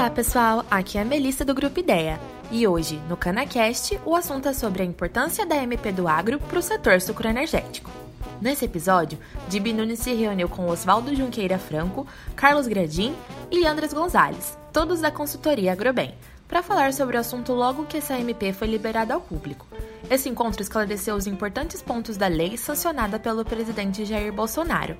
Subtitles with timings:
[0.00, 2.18] Olá pessoal, aqui é a Melissa do Grupo Ideia
[2.50, 6.58] e hoje no CanaCast o assunto é sobre a importância da MP do agro para
[6.58, 7.90] o setor sucroenergético.
[8.40, 13.14] Nesse episódio, Dibi Nunes se reuniu com Oswaldo Junqueira Franco, Carlos Gradim
[13.50, 16.14] e Andres Gonzalez, todos da consultoria Agrobem,
[16.48, 19.66] para falar sobre o assunto logo que essa MP foi liberada ao público.
[20.08, 24.96] Esse encontro esclareceu os importantes pontos da lei sancionada pelo presidente Jair Bolsonaro.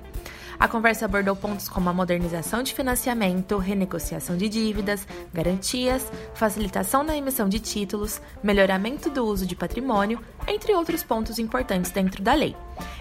[0.61, 7.17] A conversa abordou pontos como a modernização de financiamento, renegociação de dívidas, garantias, facilitação na
[7.17, 12.55] emissão de títulos, melhoramento do uso de patrimônio, entre outros pontos importantes dentro da lei.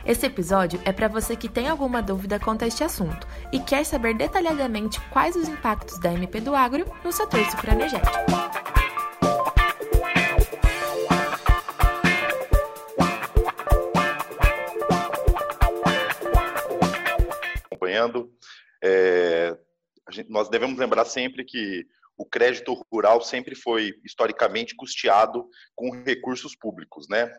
[0.06, 3.84] Esse episódio é para você que tem alguma dúvida quanto a este assunto e quer
[3.84, 8.59] saber detalhadamente quais os impactos da MP do agro no setor sucroenergético.
[18.82, 19.56] É,
[20.10, 26.54] gente, nós devemos lembrar sempre que o crédito rural sempre foi historicamente custeado com recursos
[26.54, 27.32] públicos, né?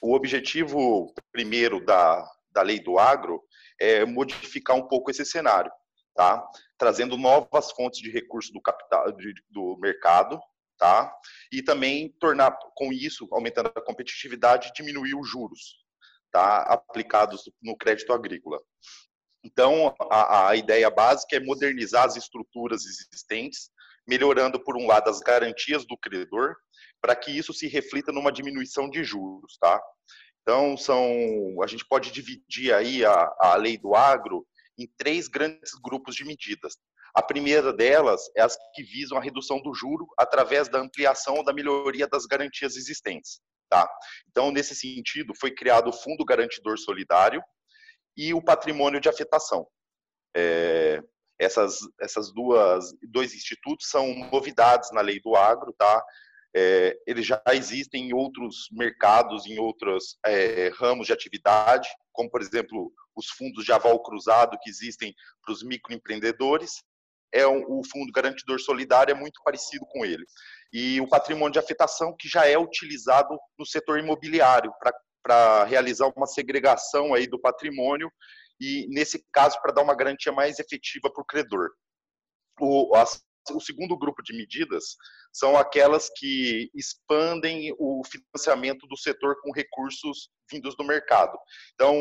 [0.00, 3.42] O objetivo primeiro da, da lei do agro
[3.78, 5.70] é modificar um pouco esse cenário,
[6.14, 6.42] tá?
[6.78, 9.06] Trazendo novas fontes de recurso do capital
[9.50, 10.40] do mercado,
[10.78, 11.14] tá?
[11.52, 15.76] E também tornar com isso aumentando a competitividade, diminuir os juros,
[16.30, 16.62] tá?
[16.62, 18.58] Aplicados no crédito agrícola.
[19.44, 23.70] Então, a, a ideia básica é modernizar as estruturas existentes,
[24.06, 26.54] melhorando, por um lado, as garantias do credor,
[27.00, 29.80] para que isso se reflita numa diminuição de juros, tá?
[30.42, 31.04] Então, são,
[31.62, 34.46] a gente pode dividir aí a, a lei do agro
[34.78, 36.76] em três grandes grupos de medidas.
[37.14, 41.44] A primeira delas é as que visam a redução do juro através da ampliação ou
[41.44, 43.40] da melhoria das garantias existentes.
[43.68, 43.88] Tá?
[44.28, 47.42] Então, nesse sentido, foi criado o Fundo Garantidor Solidário,
[48.16, 49.66] e o patrimônio de afetação.
[50.36, 51.02] É,
[51.38, 56.04] essas, essas duas dois institutos são novidades na lei do agro, tá?
[56.54, 62.42] É, eles já existem em outros mercados, em outros é, ramos de atividade, como por
[62.42, 66.82] exemplo os fundos de aval cruzado que existem para os microempreendedores.
[67.34, 70.24] É um, o fundo garantidor solidário é muito parecido com ele.
[70.70, 76.12] E o patrimônio de afetação que já é utilizado no setor imobiliário para para realizar
[76.16, 78.10] uma segregação aí do patrimônio
[78.60, 81.70] e, nesse caso, para dar uma garantia mais efetiva para o credor.
[82.60, 82.92] O,
[83.60, 84.96] segundo grupo de medidas
[85.32, 91.36] são aquelas que expandem o financiamento do setor com recursos vindos do mercado.
[91.74, 91.96] Então,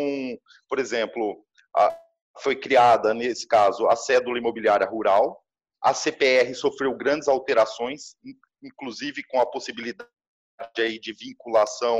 [0.69, 1.43] por exemplo,
[2.39, 5.43] foi criada, nesse caso, a cédula imobiliária rural,
[5.81, 8.15] a CPR sofreu grandes alterações,
[8.61, 10.07] inclusive com a possibilidade
[10.77, 11.99] aí de vinculação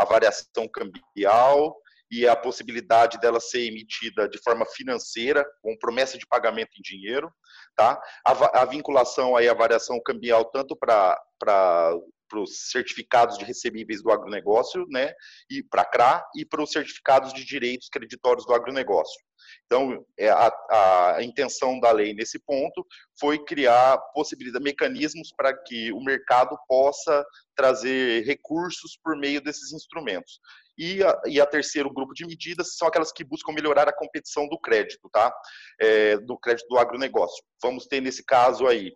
[0.00, 1.76] a variação cambial
[2.10, 7.30] e a possibilidade dela ser emitida de forma financeira, com promessa de pagamento em dinheiro,
[7.76, 8.00] tá?
[8.26, 11.94] A, a vinculação aí à variação cambial tanto para
[12.30, 15.12] para os certificados de recebíveis do agronegócio, né,
[15.50, 19.20] e para CRA, e para os certificados de direitos creditórios do agronegócio.
[19.66, 22.86] Então, é, a, a intenção da lei nesse ponto
[23.18, 27.24] foi criar possibilidade, mecanismos para que o mercado possa
[27.56, 30.40] trazer recursos por meio desses instrumentos.
[30.78, 34.48] E a, e a, terceiro grupo de medidas são aquelas que buscam melhorar a competição
[34.48, 35.32] do crédito, tá?
[35.80, 37.42] É, do crédito do agronegócio.
[37.62, 38.92] Vamos ter nesse caso aí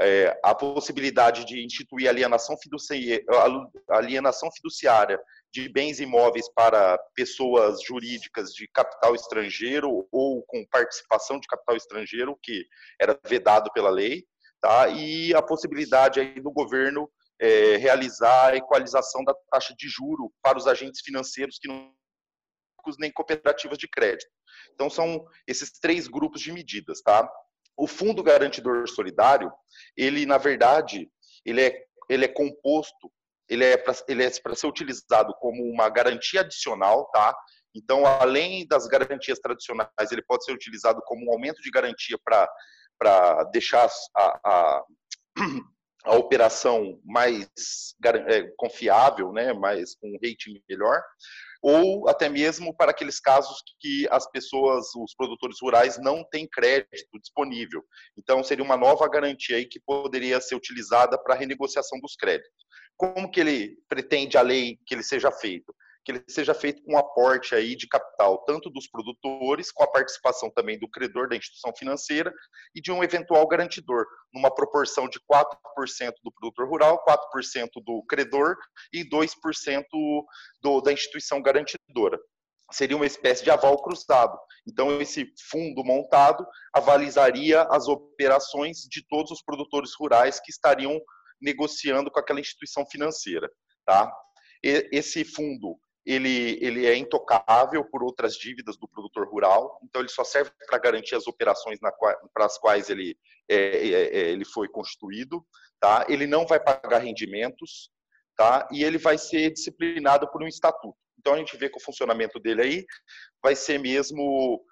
[0.00, 3.24] é, a possibilidade de instituir alienação fiduciária,
[3.88, 5.20] alienação fiduciária
[5.52, 12.38] de bens imóveis para pessoas jurídicas de capital estrangeiro ou com participação de capital estrangeiro,
[12.42, 12.64] que
[13.00, 14.24] era vedado pela lei,
[14.60, 14.88] tá?
[14.88, 17.10] e a possibilidade aí do governo
[17.40, 21.92] é, realizar a equalização da taxa de juro para os agentes financeiros que não
[22.98, 24.30] nem cooperativas de crédito.
[24.72, 27.28] Então são esses três grupos de medidas, tá?
[27.78, 29.52] O Fundo Garantidor Solidário,
[29.96, 31.08] ele na verdade,
[31.44, 31.80] ele é,
[32.10, 33.10] ele é composto,
[33.48, 37.34] ele é para é ser utilizado como uma garantia adicional, tá?
[37.74, 43.44] Então, além das garantias tradicionais, ele pode ser utilizado como um aumento de garantia para
[43.52, 44.84] deixar a, a,
[46.04, 47.48] a, operação mais
[48.26, 51.00] é, confiável, né, mais com um rating melhor
[51.60, 57.18] ou até mesmo para aqueles casos que as pessoas, os produtores rurais, não têm crédito
[57.20, 57.82] disponível.
[58.16, 62.66] Então, seria uma nova garantia aí que poderia ser utilizada para a renegociação dos créditos.
[62.96, 65.74] Como que ele pretende a lei que ele seja feito?
[66.08, 69.90] Que ele seja feito com um aporte aí de capital, tanto dos produtores, com a
[69.90, 72.32] participação também do credor da instituição financeira
[72.74, 78.56] e de um eventual garantidor, numa proporção de 4% do produtor rural, 4% do credor
[78.90, 79.84] e 2%
[80.62, 82.18] do, da instituição garantidora.
[82.72, 84.38] seria uma espécie de aval cruzado.
[84.66, 90.98] Então, esse fundo montado avalizaria as operações de todos os produtores rurais que estariam
[91.38, 93.50] negociando com aquela instituição financeira.
[93.84, 94.10] Tá?
[94.62, 95.78] esse fundo
[96.08, 100.78] ele, ele é intocável por outras dívidas do produtor rural, então ele só serve para
[100.78, 103.14] garantir as operações para as quais ele,
[103.46, 105.46] é, é, é, ele foi constituído.
[105.78, 106.06] Tá?
[106.08, 107.90] Ele não vai pagar rendimentos
[108.36, 108.66] tá?
[108.72, 110.96] e ele vai ser disciplinado por um estatuto.
[111.18, 112.86] Então a gente vê que o funcionamento dele aí
[113.42, 114.64] vai ser mesmo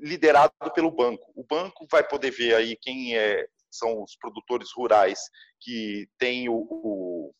[0.00, 1.30] liderado pelo banco.
[1.36, 5.20] O banco vai poder ver aí quem é, são os produtores rurais
[5.60, 7.34] que têm o, o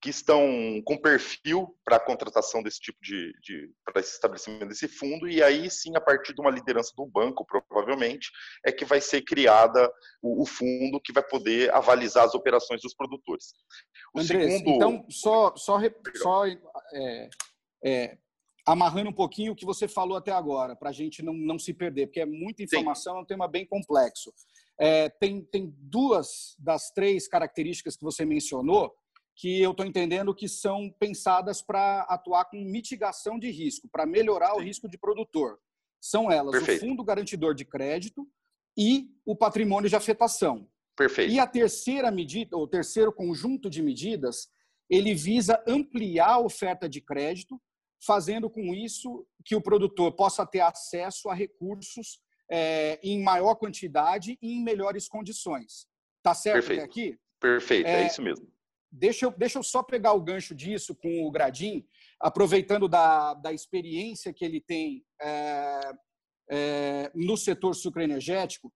[0.00, 4.88] que estão com perfil para a contratação desse tipo de, de para esse estabelecimento desse
[4.88, 8.30] fundo e aí sim a partir de uma liderança do banco provavelmente
[8.64, 9.90] é que vai ser criada
[10.22, 13.54] o, o fundo que vai poder avalizar as operações dos produtores.
[14.14, 14.76] O Andrés, segundo...
[14.76, 15.80] então só só,
[16.14, 17.28] só é,
[17.84, 18.18] é,
[18.66, 21.72] amarrando um pouquinho o que você falou até agora para a gente não, não se
[21.72, 23.18] perder porque é muita informação sim.
[23.18, 24.32] é um tema bem complexo.
[24.78, 28.94] É, tem, tem duas das três características que você mencionou
[29.36, 34.52] que eu estou entendendo que são pensadas para atuar com mitigação de risco, para melhorar
[34.52, 34.56] Sim.
[34.56, 35.60] o risco de produtor.
[36.00, 36.82] São elas Perfeito.
[36.82, 38.26] o fundo garantidor de crédito
[38.76, 40.66] e o patrimônio de afetação.
[40.96, 41.30] Perfeito.
[41.32, 44.48] E a terceira medida, o terceiro conjunto de medidas,
[44.88, 47.60] ele visa ampliar a oferta de crédito,
[48.02, 54.38] fazendo com isso que o produtor possa ter acesso a recursos é, em maior quantidade
[54.40, 55.86] e em melhores condições.
[56.22, 56.80] Tá certo Perfeito.
[56.80, 57.18] até aqui?
[57.38, 58.55] Perfeito, é, é isso mesmo.
[58.98, 61.86] Deixa eu, deixa eu só pegar o gancho disso com o Gradim,
[62.18, 65.92] aproveitando da, da experiência que ele tem é,
[66.50, 68.72] é, no setor sucroenergético.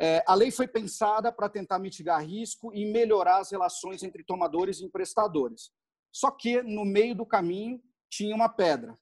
[0.00, 4.80] É, a lei foi pensada para tentar mitigar risco e melhorar as relações entre tomadores
[4.80, 5.70] e emprestadores.
[6.12, 8.98] Só que no meio do caminho tinha uma pedra,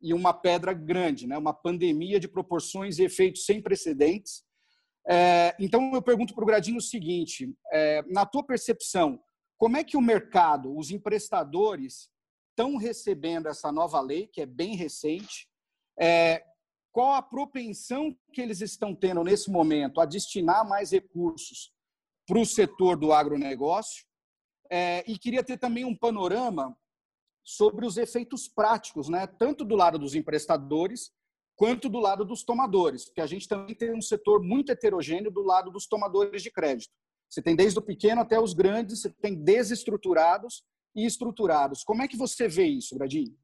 [0.00, 1.36] e uma pedra grande, né?
[1.36, 4.42] uma pandemia de proporções e efeitos sem precedentes.
[5.06, 9.22] É, então, eu pergunto para o Gradinho o seguinte: é, na tua percepção,
[9.64, 12.10] como é que o mercado, os emprestadores,
[12.50, 15.48] estão recebendo essa nova lei, que é bem recente?
[15.98, 16.44] É,
[16.92, 21.72] qual a propensão que eles estão tendo nesse momento a destinar mais recursos
[22.26, 24.04] para o setor do agronegócio?
[24.70, 26.76] É, e queria ter também um panorama
[27.42, 29.26] sobre os efeitos práticos, né?
[29.26, 31.10] tanto do lado dos emprestadores
[31.56, 35.40] quanto do lado dos tomadores, porque a gente também tem um setor muito heterogêneo do
[35.40, 36.92] lado dos tomadores de crédito.
[37.28, 41.82] Você tem desde o pequeno até os grandes, você tem desestruturados e estruturados.
[41.82, 43.36] Como é que você vê isso, Gradinho?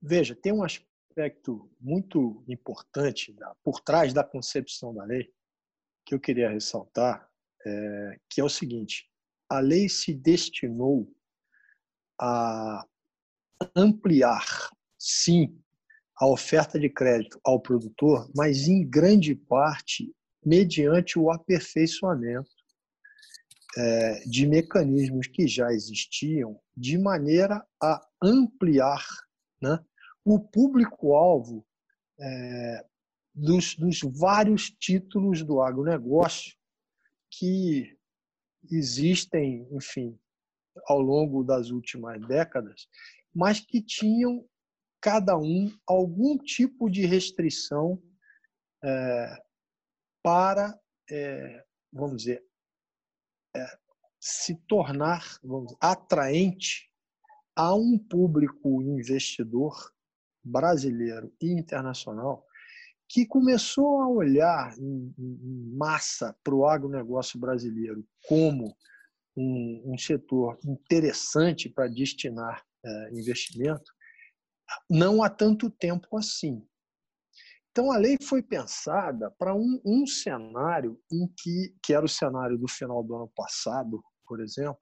[0.00, 5.32] Veja, tem um aspecto muito importante por trás da concepção da lei
[6.04, 7.28] que eu queria ressaltar,
[7.64, 9.08] é, que é o seguinte:
[9.48, 11.14] a lei se destinou
[12.20, 12.86] a
[13.76, 15.56] ampliar, sim,
[16.16, 20.14] a oferta de crédito ao produtor, mas em grande parte
[20.44, 22.50] mediante o aperfeiçoamento
[23.76, 29.04] é, de mecanismos que já existiam, de maneira a ampliar
[29.60, 29.78] né,
[30.24, 31.66] o público-alvo
[32.20, 32.86] é,
[33.34, 36.54] dos, dos vários títulos do agronegócio
[37.30, 37.96] que
[38.70, 40.18] existem, enfim,
[40.86, 42.86] ao longo das últimas décadas,
[43.34, 44.44] mas que tinham
[45.00, 48.00] cada um algum tipo de restrição
[48.84, 49.42] é,
[50.22, 50.78] para,
[51.10, 52.44] é, vamos dizer,
[53.54, 53.66] é,
[54.20, 56.90] se tornar vamos, atraente
[57.56, 59.92] a um público investidor
[60.44, 62.46] brasileiro e internacional
[63.08, 68.74] que começou a olhar em, em massa para o agronegócio brasileiro como
[69.36, 73.92] um, um setor interessante para destinar é, investimento,
[74.88, 76.66] não há tanto tempo assim.
[77.72, 82.58] Então, a lei foi pensada para um, um cenário em que, que era o cenário
[82.58, 84.78] do final do ano passado, por exemplo,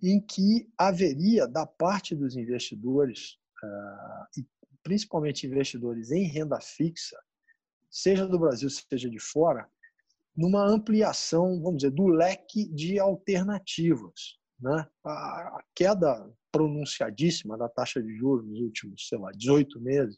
[0.00, 4.46] em que haveria, da parte dos investidores, uh, e
[4.84, 7.18] principalmente investidores em renda fixa,
[7.90, 9.68] seja do Brasil, seja de fora,
[10.36, 14.38] numa ampliação, vamos dizer, do leque de alternativas.
[14.60, 14.86] Né?
[15.04, 20.16] A queda pronunciadíssima da taxa de juros nos últimos, sei lá, 18 meses,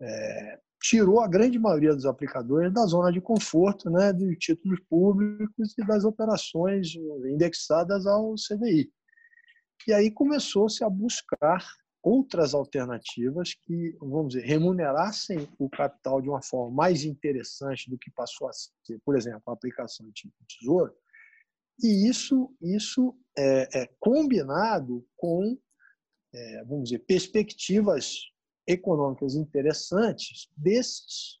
[0.00, 5.76] é, tirou a grande maioria dos aplicadores da zona de conforto né, de títulos públicos
[5.76, 6.94] e das operações
[7.26, 8.90] indexadas ao CDI.
[9.86, 11.64] E aí começou-se a buscar
[12.02, 18.10] outras alternativas que, vamos dizer, remunerassem o capital de uma forma mais interessante do que
[18.10, 20.92] passou a ser, por exemplo, a aplicação de tipo tesouro.
[21.82, 25.58] E isso, isso é, é combinado com
[26.32, 28.20] é, vamos dizer, perspectivas
[28.68, 31.40] econômicas interessantes desses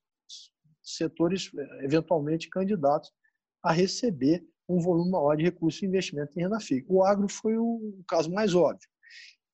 [0.82, 3.12] setores é, eventualmente candidatos
[3.62, 6.86] a receber um volume maior de recursos de investimento em renda fixa.
[6.88, 8.88] O agro foi o caso mais óbvio.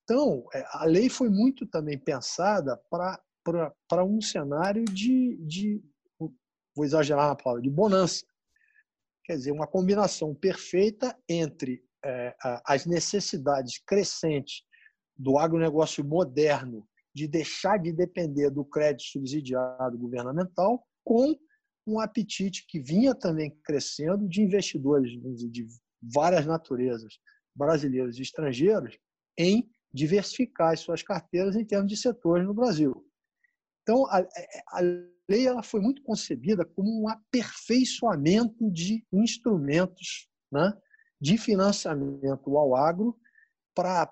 [0.03, 5.83] Então, é, a lei foi muito também pensada para um cenário de, de,
[6.75, 8.25] vou exagerar na palavra, de bonança.
[9.25, 14.63] Quer dizer, uma combinação perfeita entre é, as necessidades crescentes
[15.17, 21.33] do agronegócio moderno de deixar de depender do crédito subsidiado governamental com
[21.87, 25.11] um apetite que vinha também crescendo de investidores
[25.49, 25.65] de
[26.01, 27.13] várias naturezas,
[27.55, 28.97] brasileiros e estrangeiros,
[29.37, 33.07] em diversificar as suas carteiras em termos de setores no Brasil.
[33.81, 34.17] Então, a,
[34.69, 34.81] a
[35.29, 40.73] lei ela foi muito concebida como um aperfeiçoamento de instrumentos né,
[41.21, 43.17] de financiamento ao agro
[43.73, 44.11] para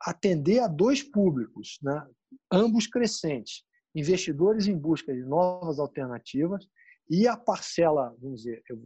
[0.00, 2.06] atender a dois públicos, né,
[2.52, 3.64] ambos crescentes,
[3.94, 6.66] investidores em busca de novas alternativas
[7.08, 8.78] e a parcela, vamos dizer, eu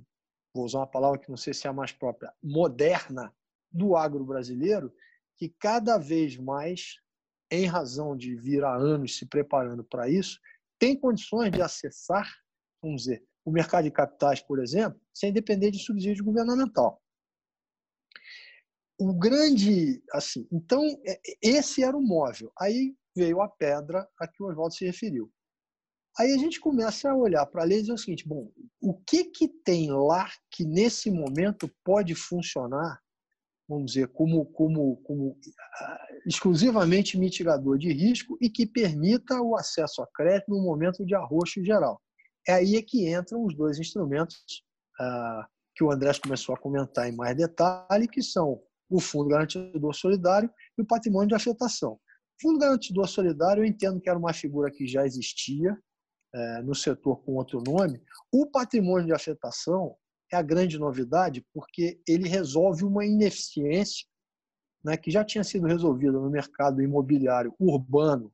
[0.55, 3.35] vou usar uma palavra que não sei se é a mais própria, moderna
[3.73, 4.93] do agro brasileiro,
[5.37, 6.97] que cada vez mais,
[7.51, 10.39] em razão de vir há anos se preparando para isso,
[10.79, 12.29] tem condições de acessar,
[12.83, 17.00] vamos dizer, o mercado de capitais, por exemplo, sem depender de subsídio governamental.
[19.01, 22.53] O grande, assim, então é, esse era o móvel.
[22.59, 25.31] Aí veio a pedra a que o Oswaldo se referiu.
[26.19, 28.95] Aí a gente começa a olhar para a lei e dizer o seguinte: bom, o
[28.95, 33.01] que, que tem lá que nesse momento pode funcionar
[33.71, 35.39] vamos dizer, como, como, como
[35.81, 41.15] ah, exclusivamente mitigador de risco e que permita o acesso a crédito no momento de
[41.15, 42.03] arroxo geral.
[42.49, 44.65] É aí é que entram os dois instrumentos
[44.99, 49.95] ah, que o Andrés começou a comentar em mais detalhe, que são o Fundo Garantidor
[49.95, 51.93] Solidário e o Patrimônio de Afetação.
[51.93, 55.79] O Fundo Garantidor Solidário, eu entendo que era uma figura que já existia
[56.35, 58.03] eh, no setor com outro nome.
[58.33, 59.97] O Patrimônio de Afetação
[60.33, 64.07] é a grande novidade, porque ele resolve uma ineficiência
[64.85, 68.33] né, que já tinha sido resolvida no mercado imobiliário urbano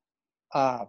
[0.53, 0.89] há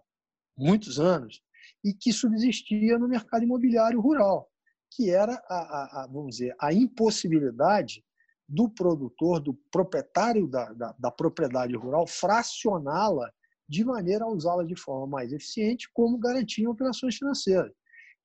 [0.55, 1.41] muitos anos
[1.83, 4.49] e que subsistia no mercado imobiliário rural,
[4.91, 8.03] que era a, a, a vamos dizer, a impossibilidade
[8.47, 13.31] do produtor, do proprietário da, da, da propriedade rural, fracioná-la
[13.67, 17.73] de maneira a usá-la de forma mais eficiente, como garantia operações financeiras.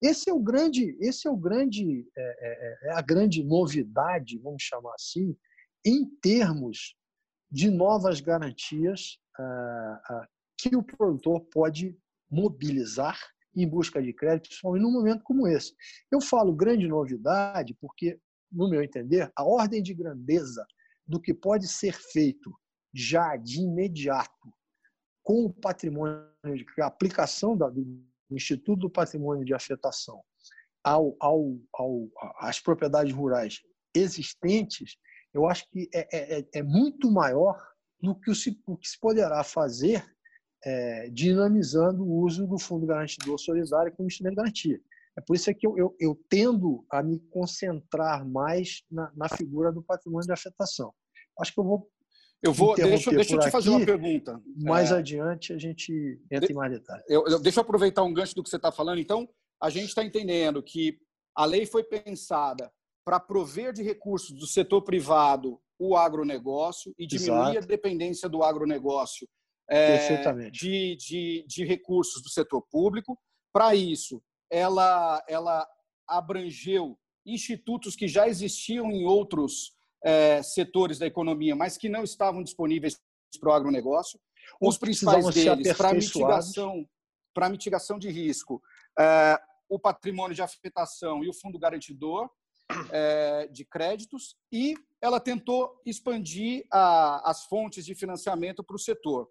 [0.01, 4.39] Esse é o grande, esse é o grande, é, é, é, é a grande novidade,
[4.39, 5.37] vamos chamar assim,
[5.85, 6.97] em termos
[7.51, 11.97] de novas garantias ah, ah, que o produtor pode
[12.31, 13.19] mobilizar
[13.55, 15.75] em busca de crédito, principalmente num momento como esse.
[16.11, 18.19] Eu falo grande novidade porque,
[18.53, 20.67] no meu entender, a ordem de grandeza
[21.07, 22.53] do que pode ser feito
[22.95, 24.53] já de imediato
[25.23, 26.27] com o patrimônio,
[26.81, 27.71] a aplicação da,
[28.31, 30.23] Instituto do Patrimônio de Afetação
[30.83, 33.61] ao, ao, ao, às propriedades rurais
[33.95, 34.97] existentes,
[35.33, 37.57] eu acho que é, é, é muito maior
[38.01, 40.05] do que, se, o que se poderá fazer
[40.65, 44.81] é, dinamizando o uso do Fundo Garantidor Solidário como instrumento de garantia.
[45.19, 49.71] É por isso que eu, eu, eu tendo a me concentrar mais na, na, figura
[49.71, 50.93] do patrimônio de afetação.
[51.39, 51.89] Acho que eu vou
[52.43, 54.43] eu vou, deixa, deixa eu te fazer uma pergunta.
[54.57, 57.05] Mais é, adiante a gente entra de, em mais detalhes.
[57.09, 58.99] Eu, eu, deixa eu aproveitar um gancho do que você está falando.
[58.99, 59.29] Então,
[59.63, 60.99] a gente está entendendo que
[61.37, 62.69] a lei foi pensada
[63.05, 67.59] para prover de recursos do setor privado o agronegócio e diminuir Exato.
[67.59, 69.29] a dependência do agronegócio
[69.71, 73.17] é, de, de, de recursos do setor público.
[73.53, 74.21] Para isso,
[74.53, 75.67] ela, ela
[76.07, 79.73] abrangeu institutos que já existiam em outros
[80.05, 83.01] é, setores da economia, mas que não estavam disponíveis
[83.41, 84.21] para o agronegócio.
[84.61, 86.87] Os principais deles, para mitigação,
[87.33, 88.63] para mitigação de risco,
[88.99, 92.29] é, o patrimônio de afetação e o fundo garantidor
[92.91, 99.31] é, de créditos, e ela tentou expandir a, as fontes de financiamento para o setor.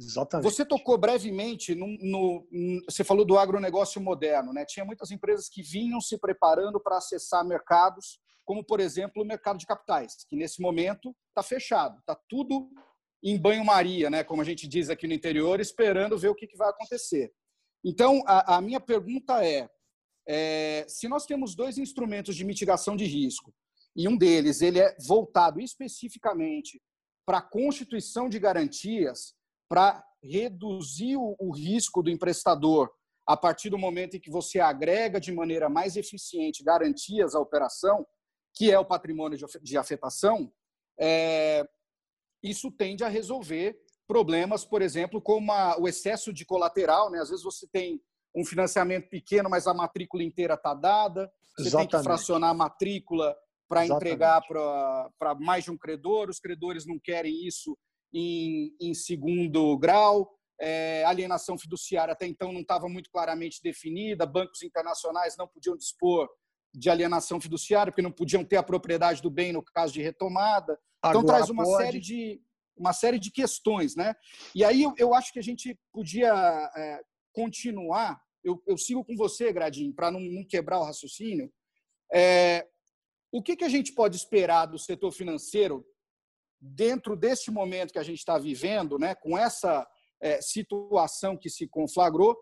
[0.00, 0.50] Exatamente.
[0.50, 2.46] Você tocou brevemente no, no,
[2.88, 4.64] você falou do agronegócio moderno, né?
[4.64, 8.18] Tinha muitas empresas que vinham se preparando para acessar mercados
[8.50, 12.68] como, por exemplo, o mercado de capitais, que nesse momento está fechado, está tudo
[13.22, 16.56] em banho-maria, né, como a gente diz aqui no interior, esperando ver o que, que
[16.56, 17.32] vai acontecer.
[17.84, 19.70] Então, a, a minha pergunta é,
[20.26, 23.54] é, se nós temos dois instrumentos de mitigação de risco,
[23.94, 26.82] e um deles ele é voltado especificamente
[27.24, 29.32] para a constituição de garantias,
[29.70, 32.90] para reduzir o, risco do emprestador
[33.24, 38.04] a partir do momento em que você agrega de maneira mais eficiente garantias à operação,
[38.52, 40.52] que é o patrimônio de afetação,
[40.98, 41.64] é,
[42.42, 47.08] isso tende a resolver problemas, por exemplo, como a, o excesso de colateral.
[47.08, 47.20] Né?
[47.20, 48.02] Às vezes você tem
[48.34, 51.30] um financiamento pequeno, mas a matrícula inteira está dada.
[51.56, 51.90] Você Exatamente.
[51.90, 53.36] tem que fracionar a matrícula
[53.68, 56.28] para entregar para mais de um credor.
[56.28, 57.78] Os credores não querem isso
[58.12, 60.30] em, em segundo grau.
[60.62, 64.26] É, alienação fiduciária até então não estava muito claramente definida.
[64.26, 66.28] Bancos internacionais não podiam dispor
[66.72, 70.78] de alienação fiduciária, porque não podiam ter a propriedade do bem no caso de retomada.
[70.98, 71.82] Então Agora traz uma pode.
[71.82, 72.40] série de
[72.76, 74.14] uma série de questões, né?
[74.54, 76.32] E aí eu, eu acho que a gente podia
[76.74, 77.00] é,
[77.32, 78.18] continuar.
[78.42, 81.52] Eu, eu, sigo com você, Gradinho, para não, não, quebrar o raciocínio.
[82.12, 82.66] É,
[83.30, 85.84] o que, que a gente pode esperar do setor financeiro
[86.60, 89.14] dentro deste momento que a gente está vivendo, né?
[89.14, 89.88] Com essa
[90.20, 92.36] é, situação que se conflagrou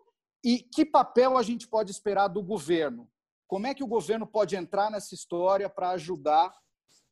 [0.45, 3.11] e que papel a gente pode esperar do governo?
[3.47, 6.55] Como é que o governo pode entrar nessa história para ajudar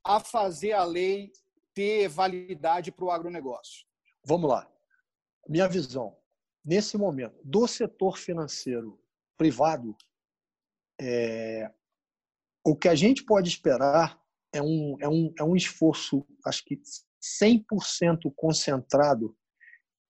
[0.05, 1.33] a fazer a lei
[1.73, 3.87] ter validade para o agronegócio?
[4.25, 4.71] Vamos lá.
[5.49, 6.17] Minha visão,
[6.65, 8.99] nesse momento, do setor financeiro
[9.37, 9.97] privado,
[11.01, 11.71] é,
[12.65, 14.21] o que a gente pode esperar
[14.53, 16.81] é um, é um, é um esforço, acho que
[17.43, 19.37] 100% concentrado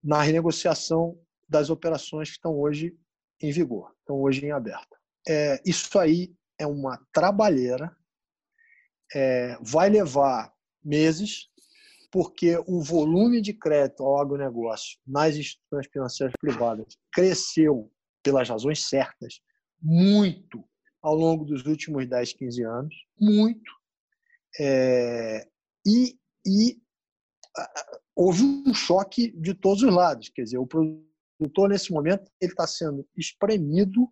[0.02, 2.96] na renegociação das operações que estão hoje
[3.40, 4.96] em vigor, estão hoje em aberto.
[5.28, 7.94] É, isso aí é uma trabalheira,
[9.14, 10.52] é, vai levar
[10.82, 11.48] meses,
[12.10, 17.90] porque o volume de crédito ao agronegócio nas instituições financeiras privadas cresceu,
[18.22, 19.40] pelas razões certas,
[19.80, 20.64] muito
[21.02, 23.75] ao longo dos últimos 10, 15 anos, muito.
[24.58, 25.46] É,
[25.86, 26.78] e, e
[28.14, 30.28] houve um choque de todos os lados.
[30.28, 34.08] Quer dizer, o produtor, nesse momento, ele está sendo espremido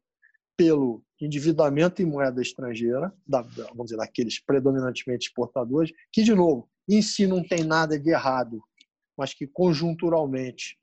[0.56, 7.02] pelo endividamento em moeda estrangeira, da, vamos dizer, daqueles predominantemente exportadores, que, de novo, em
[7.02, 8.62] si não tem nada de errado,
[9.16, 10.78] mas que conjunturalmente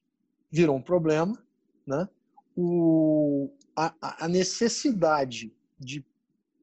[0.52, 1.42] virou um problema,
[1.86, 2.10] né?
[2.56, 6.06] o, a, a necessidade de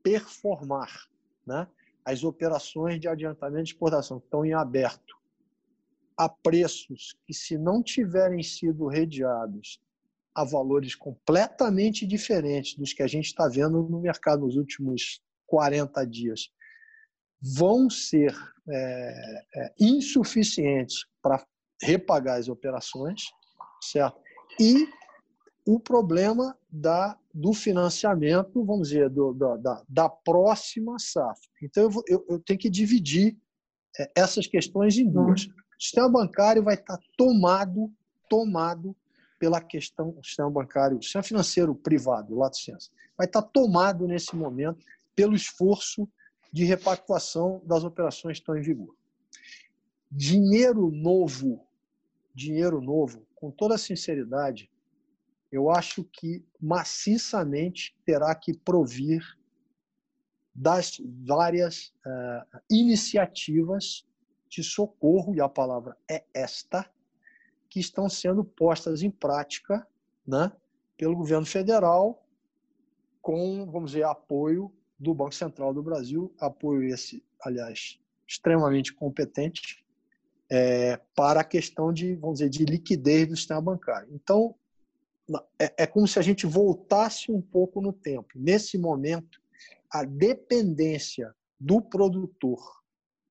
[0.03, 1.09] performar
[1.49, 1.67] né?
[2.09, 5.15] As operações de adiantamento de exportação que estão em aberto
[6.17, 9.79] a preços que, se não tiverem sido redeados
[10.35, 16.07] a valores completamente diferentes dos que a gente está vendo no mercado nos últimos 40
[16.07, 16.51] dias,
[17.43, 18.35] vão ser
[18.71, 21.47] é, é, insuficientes para
[21.83, 23.21] repagar as operações,
[23.83, 24.19] certo?
[24.59, 24.89] E
[25.71, 31.47] o problema da, do financiamento, vamos dizer, do, da, da próxima safra.
[31.63, 33.37] Então, eu, vou, eu, eu tenho que dividir
[33.99, 35.45] é, essas questões em duas.
[35.45, 37.93] O sistema bancário vai estar tomado,
[38.31, 38.97] tomado
[39.39, 44.09] pela questão, o sistema bancário, o sistema financeiro privado, o lato senso, vai estar tomado
[44.09, 44.83] nesse momento
[45.15, 46.09] pelo esforço
[46.51, 48.97] de repactuação das operações que estão em vigor.
[50.11, 51.63] Dinheiro novo,
[52.35, 54.71] dinheiro novo, com toda sinceridade,
[55.51, 59.23] eu acho que maciçamente terá que provir
[60.55, 64.07] das várias uh, iniciativas
[64.49, 66.91] de socorro, e a palavra é esta,
[67.69, 69.87] que estão sendo postas em prática
[70.27, 70.51] né,
[70.97, 72.27] pelo governo federal,
[73.21, 79.85] com, vamos dizer, apoio do Banco Central do Brasil, apoio esse, aliás, extremamente competente,
[80.51, 84.09] é, para a questão de, vamos dizer, de liquidez do sistema bancário.
[84.13, 84.55] Então,
[85.59, 88.29] é, é como se a gente voltasse um pouco no tempo.
[88.35, 89.41] Nesse momento,
[89.91, 92.61] a dependência do produtor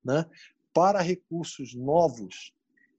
[0.04, 0.26] né,
[0.72, 2.52] para recursos novos,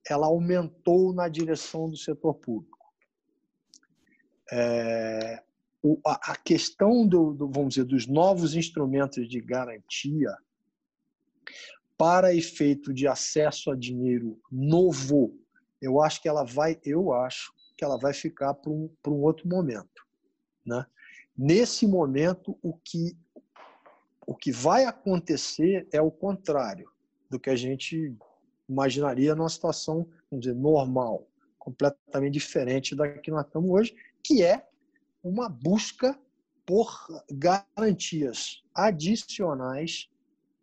[0.07, 2.77] ela aumentou na direção do setor público.
[4.51, 5.43] É,
[5.81, 10.35] o, a, a, questão do, do, vamos dizer, dos novos instrumentos de garantia
[11.97, 15.37] para efeito de acesso a dinheiro novo,
[15.81, 19.47] eu acho que ela vai, eu acho que ela vai ficar para um, um outro
[19.47, 20.05] momento,
[20.65, 20.85] né?
[21.37, 23.17] Nesse momento, o que
[24.27, 26.91] o que vai acontecer é o contrário
[27.29, 28.13] do que a gente
[28.67, 31.25] imaginaria numa situação, vamos dizer, normal,
[31.57, 34.67] completamente diferente da que nós estamos hoje, que é
[35.23, 36.19] uma busca
[36.65, 40.09] por garantias adicionais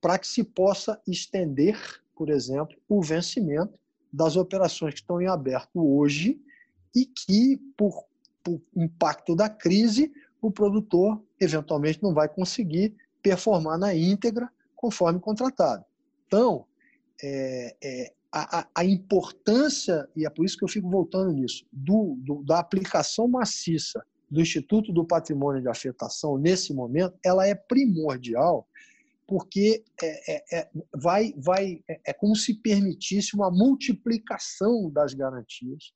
[0.02, 1.76] para que se possa estender,
[2.14, 3.76] por exemplo, o vencimento
[4.12, 6.40] das operações que estão em aberto hoje
[6.96, 8.06] e que, por,
[8.42, 15.84] por impacto da crise, o produtor eventualmente não vai conseguir performar na íntegra conforme contratado.
[16.26, 16.64] Então,
[17.22, 22.16] é, é, a, a, importância, e é por isso que eu fico voltando nisso, do,
[22.20, 28.66] do, da aplicação maciça do Instituto do Patrimônio de Afetação nesse momento, ela é primordial
[29.26, 35.92] porque é, é, é, vai, vai, é, é como se permitisse uma multiplicação das garantias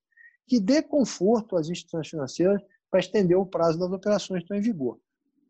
[0.51, 2.61] que dê conforto às instituições financeiras
[2.91, 4.99] para estender o prazo das operações que estão em vigor.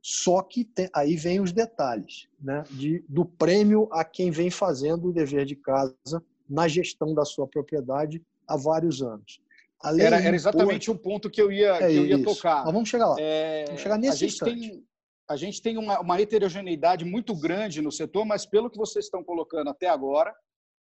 [0.02, 5.08] Só que tem, aí vem os detalhes né, de, do prêmio a quem vem fazendo
[5.08, 9.40] o dever de casa na gestão da sua propriedade há vários anos.
[9.82, 12.64] Era, era, exatamente o um ponto que eu ia, é que eu ia tocar.
[12.64, 13.16] Mas vamos chegar lá.
[13.18, 14.70] É, vamos chegar nesse a gente instante.
[14.70, 14.84] Tem,
[15.30, 19.24] a gente tem uma, uma heterogeneidade muito grande no setor, mas pelo que vocês estão
[19.24, 20.34] colocando até agora,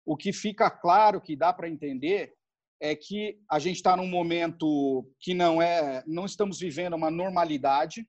[0.04, 2.34] o que fica claro, que dá para entender,
[2.82, 8.04] é que a gente está num momento que não é, não estamos vivendo uma normalidade.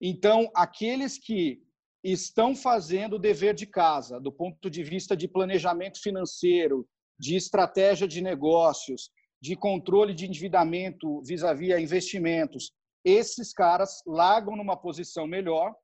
[0.00, 1.60] Então, aqueles que
[2.04, 8.06] estão fazendo o dever de casa, do ponto de vista de planejamento financeiro, de estratégia
[8.06, 9.10] de negócios,
[9.42, 12.72] de controle de endividamento vis-à-vis -vis investimentos,
[13.04, 15.74] esses caras largam numa posição melhor,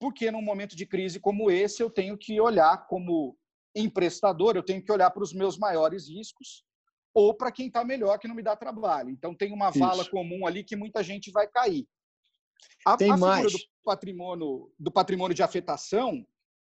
[0.00, 3.36] porque num momento de crise como esse eu tenho que olhar como
[3.76, 6.64] emprestador, eu tenho que olhar para os meus maiores riscos
[7.12, 9.10] ou para quem está melhor que não me dá trabalho.
[9.10, 10.10] Então tem uma vala Isso.
[10.10, 11.86] comum ali que muita gente vai cair.
[12.86, 13.52] A, tem a mais.
[13.52, 16.26] do patrimônio, do patrimônio de afetação,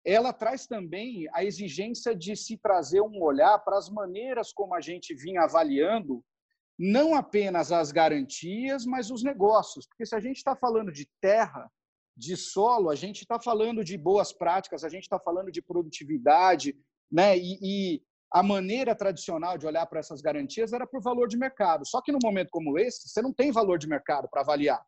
[0.06, 4.82] ela traz também a exigência de se trazer um olhar para as maneiras como a
[4.82, 6.24] gente vinha avaliando
[6.80, 9.88] não apenas as garantias, mas os negócios.
[9.88, 11.72] Porque se a gente está falando de terra,
[12.16, 16.76] de solo, a gente está falando de boas práticas, a gente está falando de produtividade,
[17.12, 17.38] né?
[17.38, 21.86] E, e, a maneira tradicional de olhar para essas garantias era por valor de mercado.
[21.88, 24.84] Só que no momento como esse, você não tem valor de mercado para avaliar.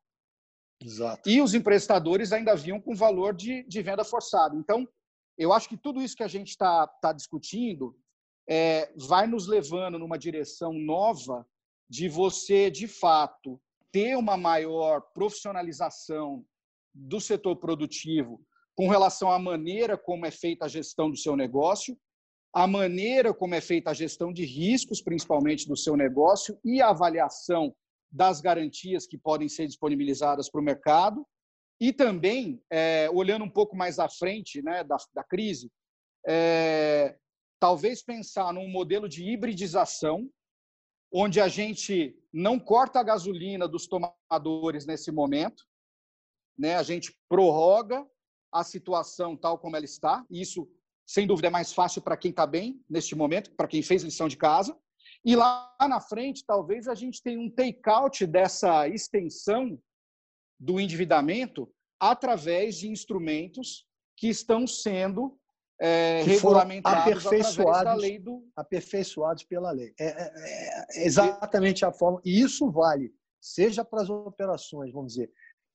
[0.81, 1.29] Exato.
[1.29, 4.57] E os emprestadores ainda vinham com valor de, de venda forçado.
[4.57, 4.87] Então,
[5.37, 7.95] eu acho que tudo isso que a gente está tá discutindo
[8.49, 11.45] é, vai nos levando numa direção nova
[11.89, 13.59] de você, de fato,
[13.91, 16.45] ter uma maior profissionalização
[16.93, 18.41] do setor produtivo
[18.75, 21.97] com relação à maneira como é feita a gestão do seu negócio,
[22.53, 26.89] a maneira como é feita a gestão de riscos, principalmente do seu negócio, e a
[26.89, 27.75] avaliação
[28.11, 31.25] das garantias que podem ser disponibilizadas para o mercado,
[31.79, 35.71] e também, é, olhando um pouco mais à frente né, da, da crise,
[36.27, 37.17] é,
[37.59, 40.29] talvez pensar num modelo de hibridização
[41.11, 45.63] onde a gente não corta a gasolina dos tomadores nesse momento,
[46.57, 46.75] né?
[46.75, 48.05] A gente prorroga
[48.51, 50.25] a situação tal como ela está.
[50.29, 50.69] Isso,
[51.09, 54.27] sem dúvida, é mais fácil para quem está bem neste momento, para quem fez lição
[54.27, 54.77] de casa.
[55.25, 59.81] E lá na frente, talvez a gente tenha um take-out dessa extensão
[60.59, 61.67] do endividamento
[61.99, 65.35] através de instrumentos que estão sendo
[65.81, 68.47] é, que regulamentados aperfeiçoados, da lei do...
[68.55, 69.91] aperfeiçoados pela lei.
[69.99, 70.31] É, é,
[70.91, 72.21] é, exatamente a forma.
[72.23, 75.31] E isso vale, seja para as operações, vamos dizer,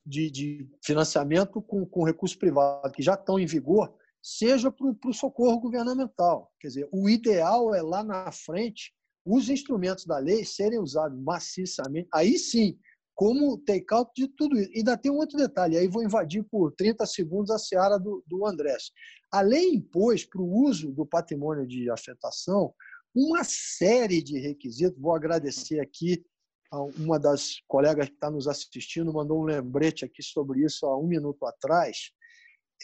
[0.07, 3.93] de, de financiamento com, com recurso privado, que já estão em vigor,
[4.25, 6.51] seja para o socorro governamental.
[6.59, 8.91] Quer dizer, o ideal é lá na frente
[9.23, 12.09] os instrumentos da lei serem usados maciçamente.
[12.11, 12.79] Aí sim,
[13.15, 14.71] como take-out de tudo isso.
[14.73, 18.25] E ainda tem um outro detalhe, aí vou invadir por 30 segundos a seara do,
[18.27, 18.91] do Andrés.
[19.31, 22.75] A lei impôs para o uso do patrimônio de afetação
[23.15, 25.01] uma série de requisitos.
[25.01, 26.25] Vou agradecer aqui
[26.71, 30.99] a uma das colegas que está nos assistindo, mandou um lembrete aqui sobre isso há
[30.99, 32.11] um minuto atrás.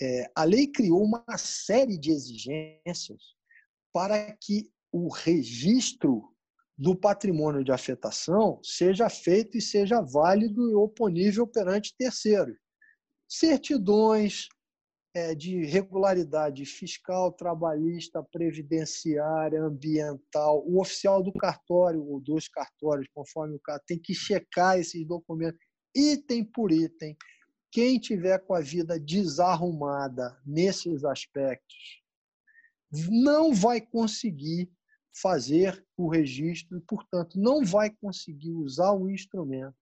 [0.03, 3.23] É, a lei criou uma série de exigências
[3.93, 6.35] para que o registro
[6.77, 12.57] do patrimônio de afetação seja feito e seja válido e oponível perante terceiros.
[13.29, 14.49] Certidões
[15.15, 23.57] é, de regularidade fiscal, trabalhista, previdenciária, ambiental, o oficial do cartório ou dos cartórios, conforme
[23.57, 25.61] o caso, tem que checar esses documentos,
[25.95, 27.17] item por item.
[27.71, 32.03] Quem tiver com a vida desarrumada nesses aspectos
[33.09, 34.71] não vai conseguir
[35.13, 39.77] fazer o registro e, portanto, não vai conseguir usar o instrumento.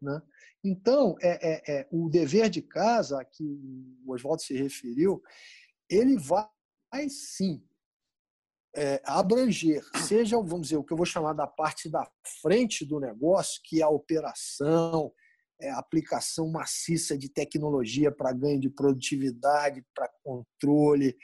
[0.00, 0.22] Né?
[0.62, 3.42] Então, é, é, é, o dever de casa, a que
[4.04, 5.22] o Oswaldo se referiu,
[5.88, 6.48] ele vai,
[7.08, 7.62] sim
[8.74, 12.10] é, abranger, seja, vamos dizer, o que eu vou chamar da parte da
[12.42, 15.12] frente do negócio, que é a operação,
[15.64, 21.16] é, aplicação maciça de tecnologia para ganho de produtividade, para controle,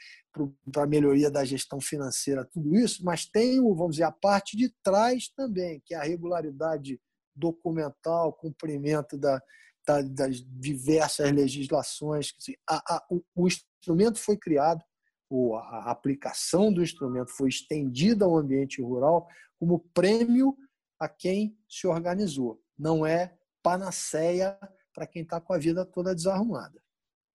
[0.72, 5.29] para melhoria da gestão financeira, tudo isso, mas tem, vamos dizer, a parte de trás
[5.37, 6.98] também, que é a regularidade
[7.37, 9.42] documental, cumprimento da,
[9.87, 12.33] da, das diversas legislações.
[12.68, 14.83] A, a, o, o, instrumento foi criado,
[15.29, 20.57] ou a aplicação do instrumento foi estendida ao ambiente rural como prêmio
[20.98, 22.61] a quem se organizou.
[22.79, 24.59] Não é panaceia
[24.94, 26.81] para quem está com a vida toda desarrumada.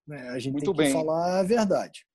[0.08, 0.30] Né?
[0.30, 0.94] A gente Muito tem que bem.
[0.94, 2.06] falar a verdade.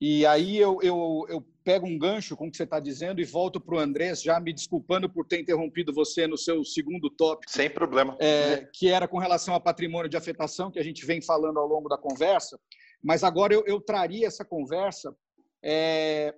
[0.00, 3.24] E aí eu, eu, eu pego um gancho com o que você está dizendo e
[3.24, 7.52] volto para o Andrés, já me desculpando por ter interrompido você no seu segundo tópico.
[7.52, 8.16] Sem problema.
[8.18, 11.66] É, que era com relação ao patrimônio de afetação, que a gente vem falando ao
[11.66, 12.58] longo da conversa.
[13.02, 15.14] Mas agora eu, eu traria essa conversa
[15.62, 16.34] é,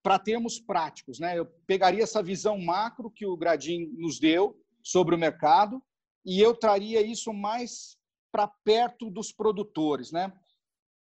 [0.00, 1.18] para termos práticos.
[1.18, 1.36] Né?
[1.36, 5.82] Eu pegaria essa visão macro que o Gradin nos deu sobre o mercado
[6.24, 7.96] e eu traria isso mais
[8.32, 10.10] para perto dos produtores.
[10.10, 10.32] Né?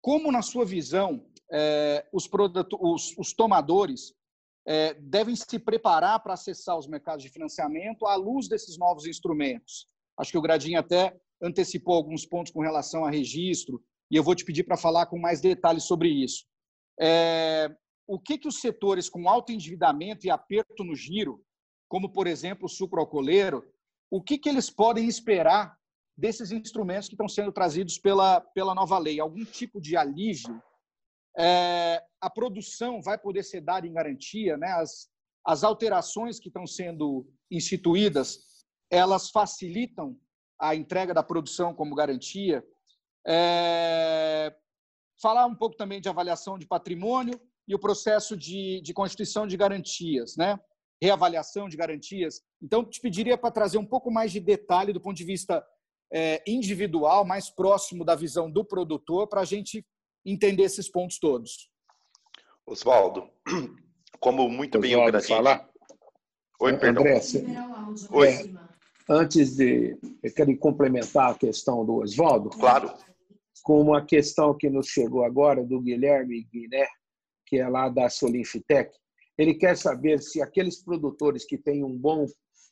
[0.00, 2.28] Como, na sua visão, é, os,
[2.80, 4.14] os, os, tomadores
[4.66, 9.87] é, devem se preparar para acessar os mercados de financiamento à luz desses novos instrumentos.
[10.18, 14.35] Acho que o Gradinho até antecipou alguns pontos com relação a registro, e eu vou
[14.35, 16.44] te pedir para falar com mais detalhes sobre isso.
[17.00, 17.74] É,
[18.06, 21.42] o que, que os setores com alto endividamento e aperto no giro,
[21.88, 23.64] como, por exemplo, o sucro alcooleiro,
[24.12, 25.75] o que, que eles podem esperar
[26.14, 29.18] desses instrumentos que estão sendo trazidos pela, pela nova lei?
[29.18, 30.62] Algum tipo de alívio
[31.38, 34.68] é, a produção vai poder ser dada em garantia, né?
[34.72, 35.09] as,
[35.46, 40.14] as alterações que estão sendo instituídas, elas facilitam
[40.61, 42.62] a entrega da produção como garantia.
[43.27, 44.55] É,
[45.22, 49.57] falar um pouco também de avaliação de patrimônio e o processo de, de constituição de
[49.57, 50.61] garantias, né?
[51.03, 52.41] Reavaliação de garantias.
[52.62, 55.67] Então, te pediria para trazer um pouco mais de detalhe do ponto de vista
[56.12, 59.85] é, individual, mais próximo da visão do produtor, para a gente
[60.25, 61.69] entender esses pontos todos.
[62.65, 63.29] Oswaldo,
[64.21, 65.29] como muito Oswaldo, bem o Gradini...
[65.29, 65.69] falar?
[66.61, 67.03] Oi, perdão.
[67.03, 67.21] André,
[68.12, 68.29] Oi.
[68.29, 68.51] É,
[69.11, 69.99] antes de...
[70.23, 72.51] Eu quero complementar a questão do Oswaldo.
[72.51, 72.95] Claro.
[73.65, 76.87] Com uma questão que nos chegou agora do Guilherme Guiné,
[77.47, 78.97] que é lá da Solinfitec.
[79.42, 82.26] Ele quer saber se aqueles produtores que têm um bom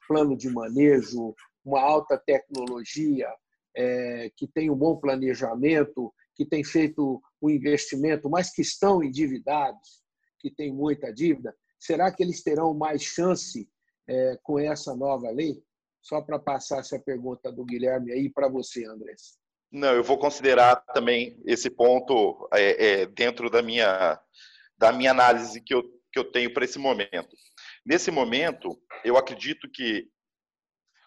[0.07, 3.29] plano de manejo, uma alta tecnologia,
[3.77, 10.01] é, que tem um bom planejamento, que têm feito o investimento, mas que estão endividados,
[10.39, 13.69] que têm muita dívida, será que eles terão mais chance
[14.07, 15.61] é, com essa nova lei?
[16.01, 19.41] Só para passar essa pergunta do Guilherme aí para você, Andrés.
[19.73, 24.21] Não, eu vou considerar também esse ponto é, é, dentro da minha,
[24.79, 27.37] da minha análise que eu, que eu tenho para esse momento.
[27.85, 30.09] Nesse momento, eu acredito que,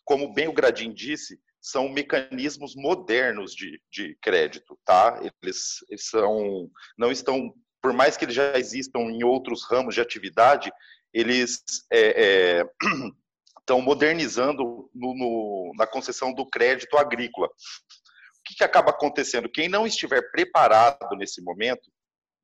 [0.04, 5.22] como bem o Gradim disse, são mecanismos modernos de, de crédito, tá?
[5.42, 10.02] Eles, eles, são, não estão, por mais que eles já existam em outros ramos de
[10.02, 10.72] atividade,
[11.14, 12.66] eles é, é,
[13.60, 17.48] estão modernizando no, no, na concessão do crédito agrícola.
[17.48, 19.50] O que, que acaba acontecendo?
[19.50, 21.90] Quem não estiver preparado nesse momento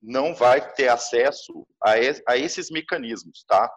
[0.01, 1.93] não vai ter acesso a,
[2.27, 3.69] a esses mecanismos, tá?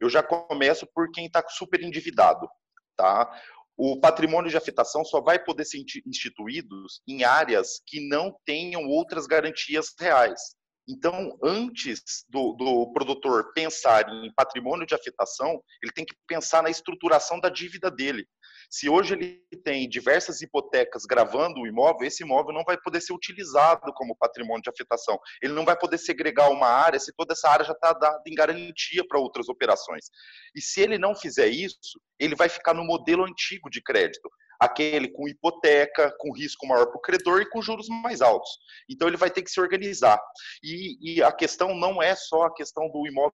[0.00, 2.48] Eu já começo por quem está super endividado,
[2.96, 3.30] tá?
[3.78, 9.24] o patrimônio de afetação só vai poder ser instituído em áreas que não tenham outras
[9.24, 10.40] garantias reais.
[10.88, 16.70] Então, antes do, do, produtor pensar em patrimônio de afetação, ele tem que pensar na
[16.70, 18.26] estruturação da dívida dele.
[18.70, 23.12] Se hoje ele tem diversas hipotecas gravando o imóvel, esse imóvel não vai poder ser
[23.12, 25.18] utilizado como patrimônio de afetação.
[25.42, 28.34] Ele não vai poder segregar uma área se toda essa área já está dada em
[28.34, 30.06] garantia para outras operações.
[30.54, 34.28] E se ele não fizer isso, ele vai ficar no modelo antigo de crédito
[34.60, 38.50] aquele com hipoteca, com risco maior para o credor e com juros mais altos.
[38.90, 40.20] Então ele vai ter que se organizar.
[40.62, 43.32] E, e, a questão não é só a questão do imóvel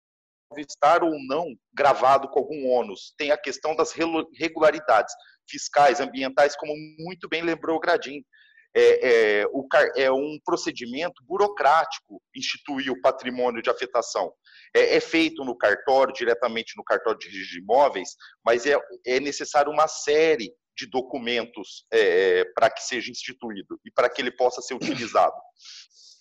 [0.63, 3.15] estar ou não gravado com algum ônus.
[3.17, 5.15] Tem a questão das regularidades
[5.49, 8.23] fiscais, ambientais, como muito bem lembrou o Gradim.
[8.77, 14.33] É, é, o, é, um procedimento burocrático instituir o patrimônio de afetação.
[14.75, 19.71] É, é feito no cartório, diretamente no cartório de de imóveis, mas é, é necessário
[19.71, 24.75] uma série de documentos é, para que seja instituído e para que ele possa ser
[24.75, 25.37] utilizado.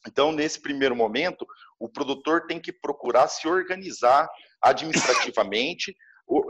[0.08, 1.46] Então, nesse primeiro momento,
[1.80, 4.30] o produtor tem que procurar se organizar
[4.62, 5.96] administrativamente,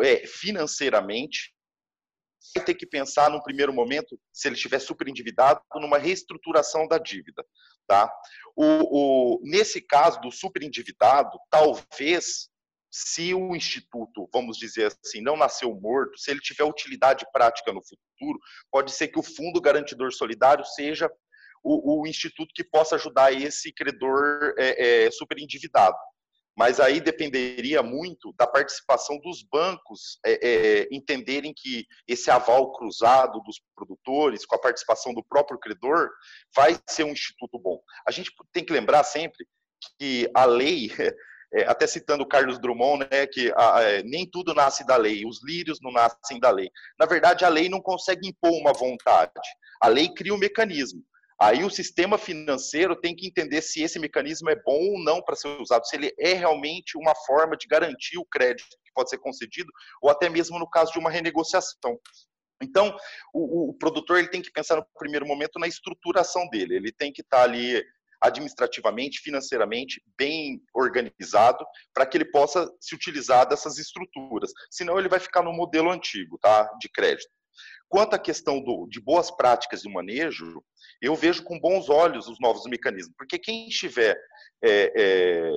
[0.01, 1.53] é, financeiramente,
[2.55, 6.97] vai ter que pensar, num primeiro momento, se ele estiver super endividado, numa reestruturação da
[6.97, 7.43] dívida.
[7.87, 8.11] Tá?
[8.55, 12.49] O, o, nesse caso do super endividado, talvez,
[12.95, 17.81] se o instituto, vamos dizer assim, não nasceu morto, se ele tiver utilidade prática no
[17.81, 18.39] futuro,
[18.71, 21.11] pode ser que o Fundo Garantidor Solidário seja
[21.63, 25.09] o, o instituto que possa ajudar esse credor é, é.
[26.55, 33.41] Mas aí dependeria muito da participação dos bancos é, é, entenderem que esse aval cruzado
[33.41, 36.11] dos produtores, com a participação do próprio credor,
[36.55, 37.79] vai ser um instituto bom.
[38.07, 39.47] A gente tem que lembrar sempre
[39.97, 40.91] que a lei,
[41.53, 45.43] é, até citando Carlos Drummond, né, que a, é, nem tudo nasce da lei, os
[45.43, 46.69] lírios não nascem da lei.
[46.99, 49.31] Na verdade, a lei não consegue impor uma vontade,
[49.81, 51.03] a lei cria um mecanismo.
[51.39, 55.35] Aí o sistema financeiro tem que entender se esse mecanismo é bom ou não para
[55.35, 59.17] ser usado, se ele é realmente uma forma de garantir o crédito que pode ser
[59.17, 59.69] concedido,
[60.01, 61.99] ou até mesmo no caso de uma renegociação.
[62.61, 62.95] Então,
[63.33, 66.75] o, o, produtor ele tem que pensar no primeiro momento na estruturação dele.
[66.75, 67.83] Ele tem que estar tá ali
[68.23, 74.51] administrativamente, financeiramente bem organizado para que ele possa se utilizar dessas estruturas.
[74.71, 77.29] Senão ele vai ficar no modelo antigo, tá, de crédito.
[77.89, 80.63] Quanto à questão do, de boas práticas de manejo,
[81.01, 84.17] eu vejo com bons olhos os novos mecanismos, porque quem estiver
[84.63, 85.51] é, é,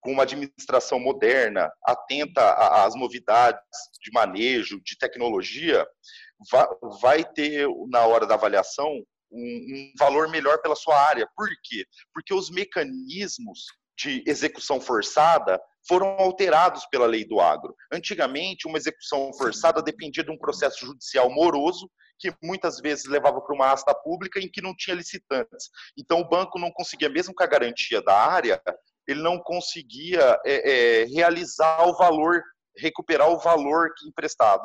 [0.00, 3.62] com uma administração moderna, atenta às novidades
[4.02, 5.86] de manejo, de tecnologia,
[7.00, 9.02] vai ter, na hora da avaliação,
[9.32, 11.28] um, valor melhor pela sua área.
[11.36, 11.84] Por quê?
[12.12, 13.66] Porque os mecanismos
[13.98, 17.74] de execução forçada foram alterados pela lei do agro.
[17.92, 23.54] Antigamente, uma execução forçada dependia de um processo judicial moroso, que muitas vezes levava para
[23.54, 25.70] uma asta pública em que não tinha licitantes.
[25.98, 28.62] Então, o banco não conseguia, mesmo com a garantia da área,
[29.08, 32.40] ele não conseguia é, é, realizar o valor,
[32.78, 34.64] recuperar o valor emprestado.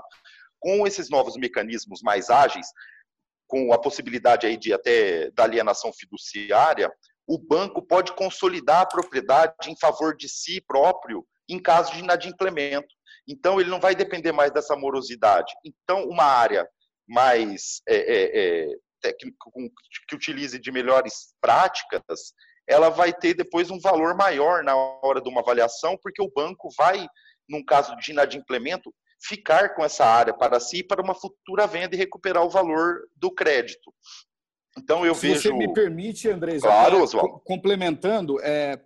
[0.60, 2.68] Com esses novos mecanismos mais ágeis,
[3.48, 6.92] com a possibilidade aí de até da alienação fiduciária,
[7.26, 12.88] o banco pode consolidar a propriedade em favor de si próprio em caso de inadimplemento.
[13.28, 15.54] Então, ele não vai depender mais dessa morosidade.
[15.66, 16.68] Então, uma área
[17.08, 22.34] mais é, é, é, que utilize de melhores práticas,
[22.68, 26.70] ela vai ter depois um valor maior na hora de uma avaliação, porque o banco
[26.78, 27.08] vai,
[27.48, 31.98] num caso de inadimplemento, ficar com essa área para si para uma futura venda e
[31.98, 33.94] recuperar o valor do crédito.
[34.78, 35.42] Então eu Se vejo.
[35.42, 37.42] Se você me permite, Andrés, claro, Oswaldo.
[37.44, 38.80] complementando, é,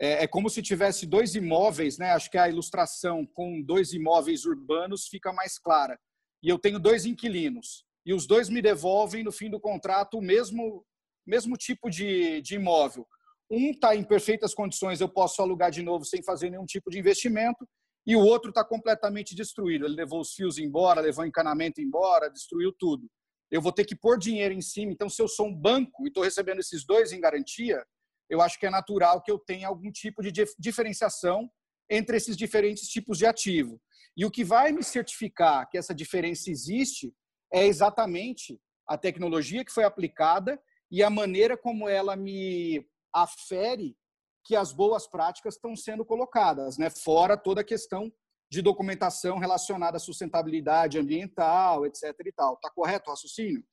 [0.00, 2.12] é, é, como se tivesse dois imóveis, né?
[2.12, 5.98] Acho que a ilustração com dois imóveis urbanos fica mais clara.
[6.42, 10.22] E eu tenho dois inquilinos e os dois me devolvem no fim do contrato o
[10.22, 10.84] mesmo
[11.26, 13.04] mesmo tipo de, de imóvel.
[13.50, 17.00] Um está em perfeitas condições, eu posso alugar de novo sem fazer nenhum tipo de
[17.00, 17.68] investimento
[18.06, 19.84] e o outro está completamente destruído.
[19.84, 23.10] Ele levou os fios embora, levou o encanamento embora, destruiu tudo.
[23.50, 24.92] Eu vou ter que pôr dinheiro em cima.
[24.92, 27.84] Então, se eu sou um banco e estou recebendo esses dois em garantia,
[28.30, 31.50] eu acho que é natural que eu tenha algum tipo de diferenciação
[31.90, 33.80] entre esses diferentes tipos de ativo.
[34.16, 37.12] E o que vai me certificar que essa diferença existe
[37.52, 43.96] é exatamente a tecnologia que foi aplicada e a maneira como ela me afere
[44.46, 46.88] que as boas práticas estão sendo colocadas, né?
[46.88, 48.12] fora toda a questão
[48.48, 52.14] de documentação relacionada à sustentabilidade ambiental, etc.
[52.24, 52.54] e tal.
[52.54, 53.64] Está correto o raciocínio?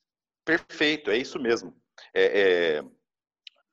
[0.44, 1.76] Perfeito, é isso mesmo.
[2.14, 2.42] É,
[2.80, 2.84] é,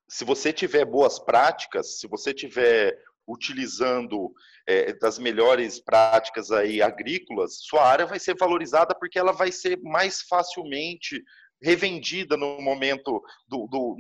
[0.07, 4.31] se você tiver boas práticas, se você tiver utilizando
[4.67, 9.81] é, das melhores práticas aí agrícolas, sua área vai ser valorizada porque ela vai ser
[9.81, 11.23] mais facilmente
[11.63, 13.97] revendida no momento do, do,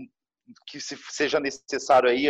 [0.67, 2.27] que se seja necessário aí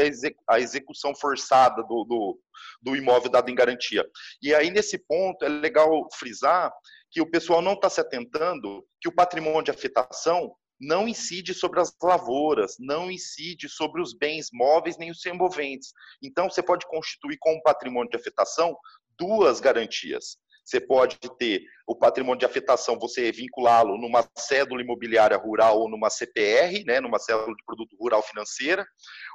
[0.49, 2.41] a execução forçada do, do,
[2.83, 4.05] do imóvel dado em garantia.
[4.43, 6.73] E aí, nesse ponto, é legal frisar
[7.11, 11.79] que o pessoal não está se atentando que o patrimônio de afetação não incide sobre
[11.81, 15.93] as lavouras, não incide sobre os bens móveis nem os semoventes.
[16.23, 18.75] Então, você pode constituir como patrimônio de afetação
[19.19, 20.39] duas garantias.
[20.71, 26.09] Você pode ter o patrimônio de afetação, você vinculá-lo numa cédula imobiliária rural ou numa
[26.09, 28.87] CPR, né, numa cédula de produto rural financeira,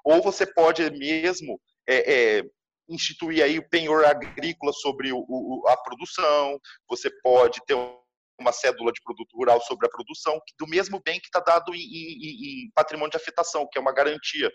[0.06, 2.44] ou você pode mesmo é, é,
[2.88, 7.76] instituir aí o penhor agrícola sobre o, o, a produção, você pode ter
[8.40, 11.80] uma cédula de produto rural sobre a produção, do mesmo bem que está dado em,
[11.80, 14.52] em, em, patrimônio de afetação, que é uma garantia.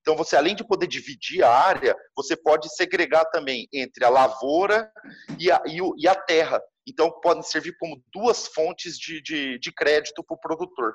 [0.00, 4.90] Então, você, além de poder dividir a área, você pode segregar também entre a lavoura
[5.38, 6.60] e a, e, o, e a terra.
[6.86, 10.94] Então, podem servir como duas fontes de, de, de crédito para o produtor.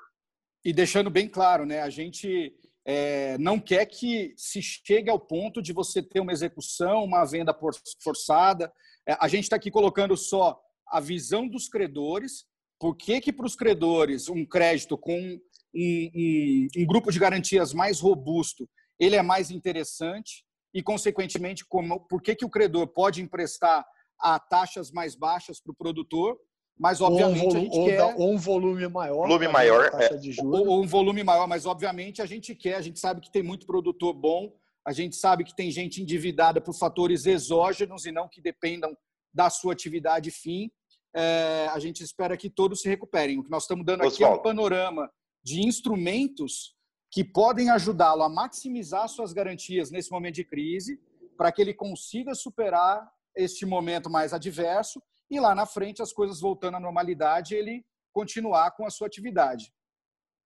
[0.63, 2.53] E deixando bem claro, né, a gente
[2.85, 7.55] é, não quer que se chegue ao ponto de você ter uma execução, uma venda
[8.03, 8.71] forçada.
[9.07, 10.59] É, a gente está aqui colocando só
[10.91, 12.45] a visão dos credores,
[12.79, 15.39] por que, que para os credores um crédito com um,
[15.75, 18.67] um, um, grupo de garantias mais robusto
[18.99, 20.43] ele é mais interessante?
[20.73, 23.85] E, consequentemente, como, por que, que o credor pode emprestar
[24.19, 26.37] a taxas mais baixas para o produtor,
[26.77, 30.09] mas obviamente ou um, a gente quer ou um volume maior, volume maior, é.
[30.43, 33.41] ou, ou um volume maior, mas obviamente a gente quer, a gente sabe que tem
[33.41, 34.53] muito produtor bom,
[34.85, 38.95] a gente sabe que tem gente endividada por fatores exógenos e não que dependam
[39.33, 40.71] da sua atividade fim
[41.15, 43.39] é, a gente espera que todos se recuperem.
[43.39, 44.37] O que nós estamos dando aqui Osvaldo.
[44.37, 45.11] é um panorama
[45.43, 46.75] de instrumentos
[47.11, 50.99] que podem ajudá-lo a maximizar suas garantias nesse momento de crise,
[51.37, 56.39] para que ele consiga superar este momento mais adverso e lá na frente as coisas
[56.39, 59.71] voltando à normalidade, ele continuar com a sua atividade.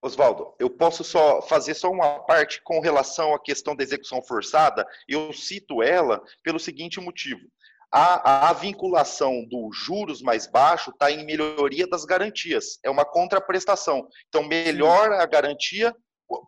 [0.01, 4.85] Oswaldo, eu posso só fazer só uma parte com relação à questão da execução forçada.
[5.07, 7.47] Eu cito ela pelo seguinte motivo:
[7.93, 14.07] a, a vinculação dos juros mais baixo está em melhoria das garantias, é uma contraprestação.
[14.27, 15.95] Então, melhora a garantia,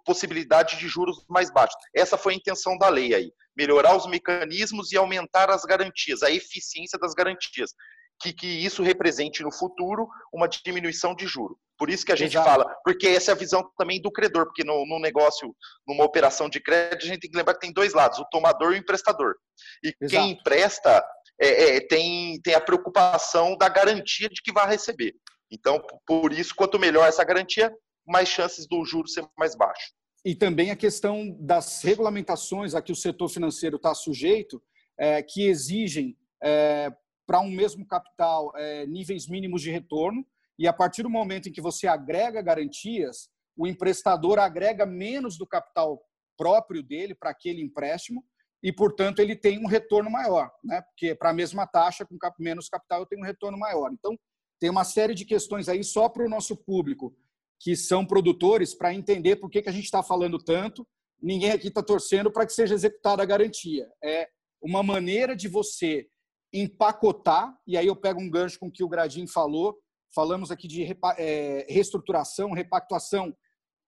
[0.03, 1.75] possibilidade de juros mais baixos.
[1.95, 6.31] Essa foi a intenção da lei aí: melhorar os mecanismos e aumentar as garantias, a
[6.31, 7.71] eficiência das garantias
[8.19, 11.59] que, que isso represente no futuro uma diminuição de juro.
[11.77, 12.49] Por isso que a gente Exato.
[12.49, 15.53] fala, porque essa é a visão também do credor, porque no, no, negócio,
[15.85, 18.71] numa operação de crédito, a gente tem que lembrar que tem dois lados, o tomador
[18.71, 19.35] e o emprestador.
[19.83, 20.09] E Exato.
[20.09, 21.05] quem empresta
[21.39, 25.15] é, é, tem, tem a preocupação da garantia de que vai receber.
[25.51, 27.73] Então, por isso, quanto melhor essa garantia,
[28.05, 29.93] mais chances do juro ser mais baixo.
[30.23, 34.61] E também a questão das regulamentações a que o setor financeiro está sujeito,
[34.97, 36.91] é, que exigem é,
[37.27, 40.25] para um mesmo capital é, níveis mínimos de retorno,
[40.57, 45.45] e a partir do momento em que você agrega garantias, o emprestador agrega menos do
[45.45, 46.01] capital
[46.38, 48.23] próprio dele para aquele empréstimo
[48.66, 50.82] e, portanto, ele tem um retorno maior, né?
[50.82, 53.91] porque para a mesma taxa, com menos capital, eu tenho um retorno maior.
[53.93, 54.18] Então,
[54.59, 57.16] tem uma série de questões aí só para o nosso público,
[57.59, 60.84] que são produtores, para entender por que, que a gente está falando tanto.
[61.22, 63.88] Ninguém aqui está torcendo para que seja executada a garantia.
[64.03, 64.28] É
[64.59, 66.07] uma maneira de você
[66.51, 69.78] empacotar, e aí eu pego um gancho com o que o Gradin falou,
[70.11, 70.84] falamos aqui de
[71.20, 73.32] é, reestruturação, repactuação.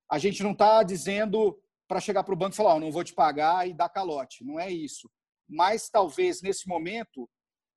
[0.07, 1.57] A gente não está dizendo
[1.87, 4.43] para chegar para o banco e falar, oh, não vou te pagar e dar calote.
[4.43, 5.09] Não é isso.
[5.47, 7.29] Mas talvez nesse momento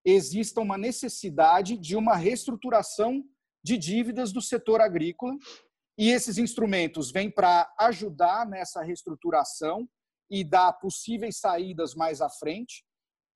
[0.05, 3.23] exista uma necessidade de uma reestruturação
[3.63, 5.37] de dívidas do setor agrícola
[5.99, 9.89] e esses instrumentos vêm para ajudar nessa reestruturação
[10.31, 12.85] e dar possíveis saídas mais à frente.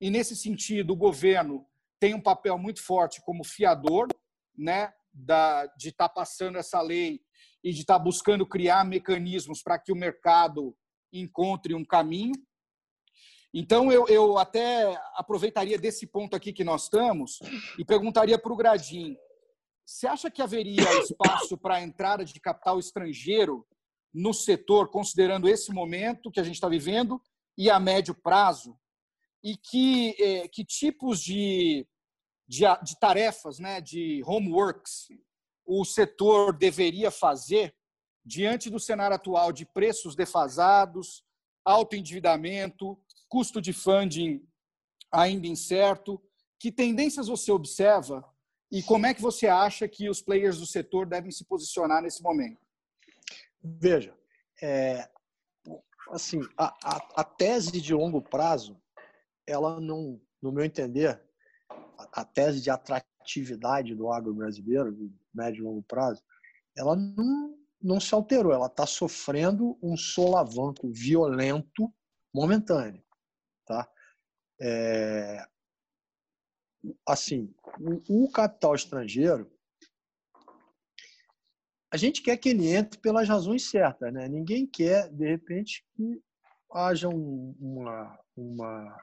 [0.01, 1.67] E, nesse sentido, o governo
[2.01, 4.09] tem um papel muito forte como fiador
[4.57, 7.21] né, da, de estar tá passando essa lei
[7.63, 10.77] e de estar tá buscando criar mecanismos para que o mercado
[11.13, 12.35] encontre um caminho.
[13.53, 17.39] Então, eu, eu até aproveitaria desse ponto aqui que nós estamos
[17.79, 19.17] e perguntaria para o Gradim:
[19.85, 23.67] você acha que haveria espaço para a entrada de capital estrangeiro
[24.13, 27.21] no setor, considerando esse momento que a gente está vivendo
[27.57, 28.77] e a médio prazo?
[29.45, 31.87] e que, é, que tipos de,
[32.49, 35.09] de, de tarefas, né, de homeworks,
[35.67, 37.75] o setor deveria fazer
[38.25, 41.25] diante do cenário atual de preços defasados,
[41.65, 42.99] alto endividamento,
[43.29, 44.47] custo de funding
[45.13, 46.23] ainda incerto?
[46.59, 48.25] Que tendências você observa
[48.71, 52.23] e como é que você acha que os players do setor devem se posicionar nesse
[52.23, 52.61] momento?
[53.63, 54.13] Veja,
[54.63, 55.09] é,
[56.11, 58.77] assim, a, a, a, tese de longo prazo
[59.47, 61.23] ela não, no meu entender,
[62.13, 66.23] a tese de atratividade do agro brasileiro, médio e longo prazo,
[66.77, 68.53] ela não, não se alterou.
[68.53, 71.93] Ela está sofrendo um solavanco violento
[72.35, 73.03] momentâneo.
[73.67, 73.89] Tá?
[74.61, 75.45] É,
[77.07, 77.53] assim,
[78.09, 79.51] o, o capital estrangeiro,
[81.93, 84.13] a gente quer que ele entre pelas razões certas.
[84.13, 84.29] Né?
[84.29, 86.21] Ninguém quer, de repente, que
[86.73, 88.97] haja um, uma, uma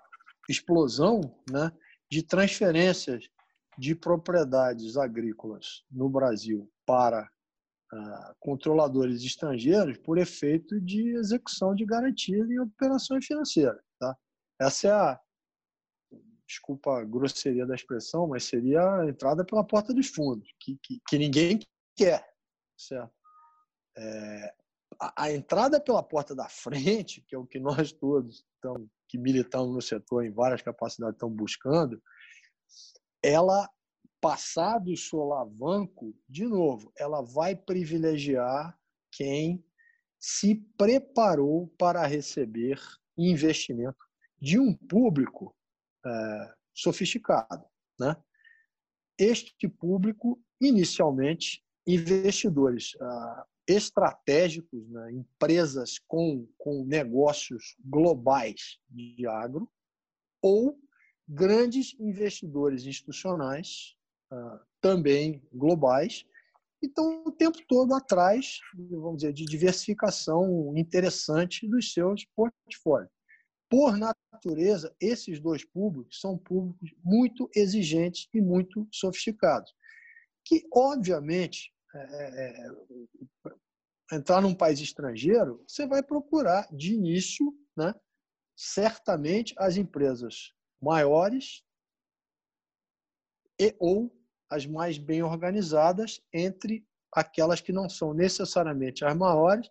[0.49, 1.71] explosão né,
[2.09, 3.29] de transferências
[3.81, 7.27] de propriedades agrícolas no Brasil para
[7.91, 13.81] uh, controladores estrangeiros por efeito de execução de garantias em operações financeiras.
[13.99, 14.15] Tá?
[14.59, 15.19] Essa é a,
[16.47, 21.01] desculpa a grosseria da expressão, mas seria a entrada pela porta dos fundos, que, que,
[21.07, 21.59] que ninguém
[21.97, 22.23] quer.
[22.77, 23.11] Certo?
[23.97, 24.53] É,
[24.99, 29.17] a, a, entrada pela porta da frente, que é o que nós todos estamos que
[29.17, 31.99] militamos no setor em várias capacidades estão buscando,
[33.23, 33.69] ela,
[34.19, 38.77] passado o solavanco, de novo, ela vai privilegiar
[39.11, 39.63] quem
[40.19, 42.79] se preparou para receber
[43.17, 44.05] investimento
[44.39, 45.55] de um público
[46.05, 47.65] é, sofisticado.
[47.99, 48.15] Né?
[49.17, 59.71] Este público, inicialmente, investidores ah, estratégicos, né, empresas com, com negócios globais de agro,
[60.41, 60.77] ou
[61.33, 63.95] grandes investidores institucionais,
[64.33, 66.25] uh, também globais,
[66.83, 73.11] e estão o tempo todo atrás, vamos dizer, de diversificação interessante dos seus portfólios.
[73.69, 79.71] Por natureza, esses dois públicos são públicos muito exigentes e muito sofisticados,
[80.43, 87.45] que, obviamente, é, é, é, entrar num país estrangeiro, você vai procurar, de início,
[87.77, 87.93] né,
[88.57, 90.51] certamente as empresas
[90.81, 91.63] maiores
[93.59, 94.11] e ou
[94.49, 99.69] as mais bem organizadas entre aquelas que não são necessariamente as maiores,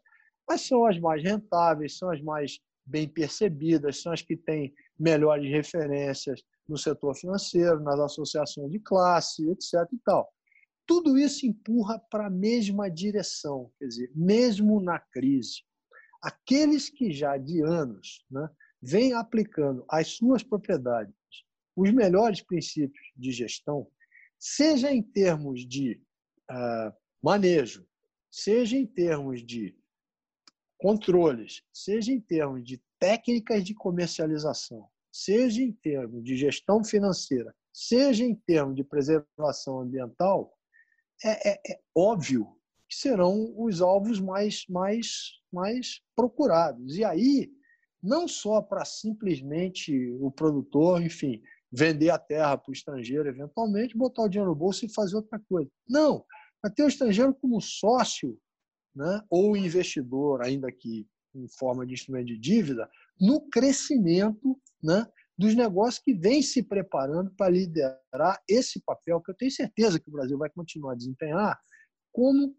[0.49, 5.51] mas são as mais rentáveis, são as mais bem percebidas, são as que têm melhores
[5.51, 9.75] referências no setor financeiro, nas associações de classe, etc.
[9.93, 10.33] E tal.
[10.87, 15.63] Tudo isso empurra para a mesma direção, quer dizer, mesmo na crise,
[16.23, 18.49] aqueles que já de anos né,
[18.83, 21.15] vêm aplicando às suas propriedades
[21.77, 23.87] os melhores princípios de gestão,
[24.39, 26.01] seja em termos de
[26.51, 27.87] uh, manejo,
[28.31, 29.77] seja em termos de
[30.79, 38.25] controles, seja em termos de técnicas de comercialização, seja em termos de gestão financeira, seja
[38.25, 40.57] em termos de preservação ambiental,
[41.25, 42.57] é, é, é óbvio
[42.89, 46.97] que serão os alvos mais, mais, mais procurados.
[46.97, 47.53] E aí,
[48.03, 54.23] não só para simplesmente o produtor, enfim, vender a terra para o estrangeiro, eventualmente, botar
[54.23, 55.71] o dinheiro no bolso e fazer outra coisa.
[55.89, 56.25] Não,
[56.61, 58.39] para ter o estrangeiro como sócio
[58.95, 62.91] né, ou investidor, ainda que em forma de instrumento de dívida,
[63.21, 65.07] no crescimento né,
[65.39, 70.09] dos negócios que vem se preparando para liderar esse papel, que eu tenho certeza que
[70.09, 71.59] o Brasil vai continuar a desempenhar
[72.13, 72.55] como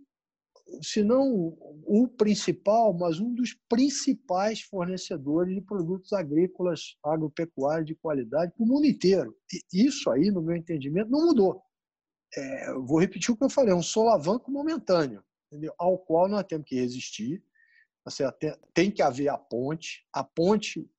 [0.81, 8.53] se não o principal, mas um dos principais fornecedores de produtos agrícolas, agropecuários de qualidade
[8.53, 9.35] para o mundo inteiro.
[9.73, 11.61] E isso aí, no meu entendimento, não mudou.
[12.35, 15.73] É, vou repetir o que eu falei, é um solavanco momentâneo, entendeu?
[15.77, 17.43] ao qual nós temos que resistir.
[18.03, 18.35] Tá
[18.73, 20.07] tem que haver a ponte.
[20.13, 20.89] A ponte,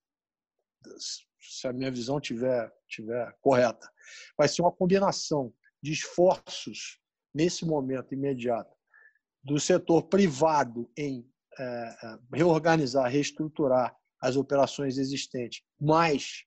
[1.41, 3.91] se a minha visão tiver, tiver correta,
[4.37, 5.53] vai ser uma combinação
[5.83, 7.01] de esforços
[7.35, 8.82] nesse momento imediato
[9.43, 11.29] do setor privado em
[11.59, 16.45] é, é, reorganizar, reestruturar as operações existentes, mais,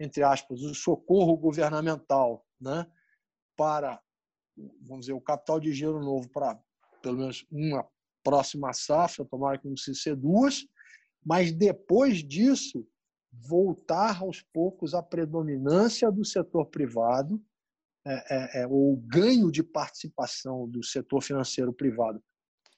[0.00, 2.86] entre aspas, o socorro governamental né,
[3.56, 4.00] para,
[4.82, 6.58] vamos dizer, o capital de giro novo para
[7.02, 7.86] pelo menos uma
[8.24, 10.66] próxima safra, tomara que não se ser duas,
[11.24, 12.86] mas depois disso
[13.30, 17.40] voltar aos poucos à predominância do setor privado
[18.06, 22.22] é, é, é, o ganho de participação do setor financeiro privado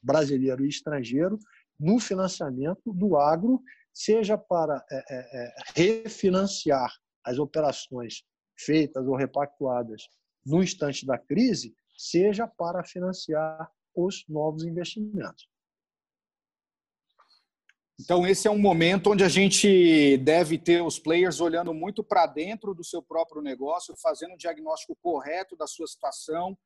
[0.03, 1.39] brasileiro e estrangeiro
[1.79, 3.61] no financiamento do agro,
[3.93, 6.93] seja para é, é, é, refinanciar
[7.25, 8.23] as operações
[8.57, 10.09] feitas ou repactuadas
[10.45, 15.49] no instante da crise, seja para financiar os novos investimentos.
[17.99, 22.27] Então, esse é um momento onde a gente deve ter os players olhando muito para
[22.27, 26.57] dentro do seu próprio negócio, fazendo um diagnóstico correto da sua situação,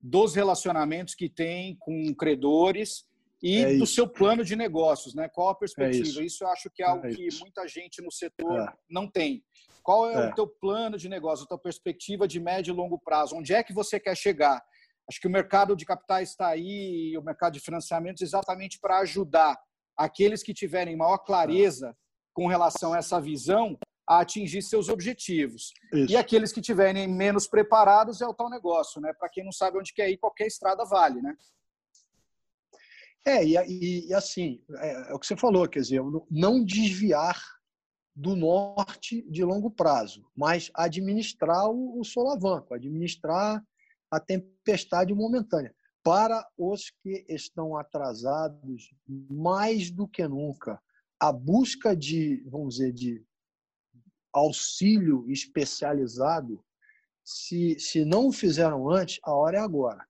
[0.00, 3.04] dos relacionamentos que tem com credores
[3.42, 5.28] e é do seu plano de negócios, né?
[5.28, 6.04] Qual a perspectiva?
[6.04, 6.22] É isso.
[6.22, 6.44] isso.
[6.44, 8.72] eu acho que é algo é que muita gente no setor é.
[8.88, 9.42] não tem.
[9.82, 10.34] Qual é, o é.
[10.34, 13.36] teu plano de negócio, a tua perspectiva de médio e longo prazo?
[13.36, 14.62] Onde é que você quer chegar?
[15.08, 19.58] Acho que o mercado de capitais está aí, o mercado de financiamentos, exatamente para ajudar
[20.00, 21.94] aqueles que tiverem maior clareza
[22.32, 23.78] com relação a essa visão
[24.08, 25.72] a atingir seus objetivos.
[25.92, 26.12] Isso.
[26.12, 29.12] E aqueles que tiverem menos preparados é o tal negócio, né?
[29.12, 31.36] Para quem não sabe onde quer ir, qualquer estrada vale, né?
[33.26, 37.38] É, e, e assim, é, é, o que você falou, quer dizer, não desviar
[38.16, 43.62] do norte de longo prazo, mas administrar o, o solavanco, administrar
[44.10, 50.80] a tempestade momentânea para os que estão atrasados mais do que nunca.
[51.18, 53.24] A busca de, vamos dizer, de
[54.32, 56.64] auxílio especializado,
[57.24, 60.06] se, se não o fizeram antes, a hora é agora.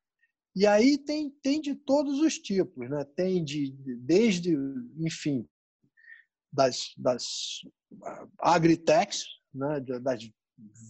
[0.54, 3.04] E aí tem, tem de todos os tipos, né?
[3.16, 4.56] tem de, desde,
[4.98, 5.48] enfim,
[6.52, 7.60] das, das
[8.38, 9.24] agritechs,
[9.54, 9.80] né?
[9.80, 10.28] das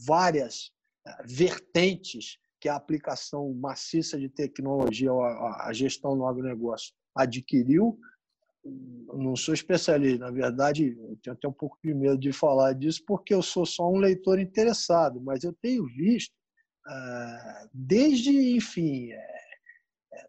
[0.07, 0.73] várias
[1.07, 7.99] eh, vertentes que a aplicação maciça de tecnologia, a gestão no agronegócio adquiriu.
[8.63, 13.03] Não sou especialista, na verdade, eu tenho até um pouco de medo de falar disso,
[13.07, 16.35] porque eu sou só um leitor interessado, mas eu tenho visto,
[16.87, 19.17] ah, desde, enfim, é,
[20.13, 20.27] é,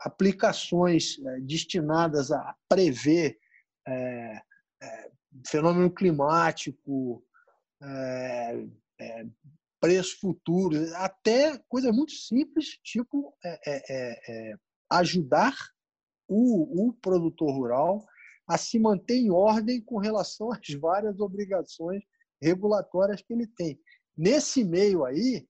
[0.00, 3.38] aplicações é, destinadas a prever
[5.48, 7.24] fenômeno climático,
[9.80, 14.54] preço futuro, até coisas muito simples, tipo é, é, é, é,
[14.90, 15.56] ajudar
[16.28, 18.06] o, o produtor rural
[18.46, 22.02] a se manter em ordem com relação às várias obrigações
[22.40, 23.80] regulatórias que ele tem.
[24.16, 25.46] Nesse meio aí,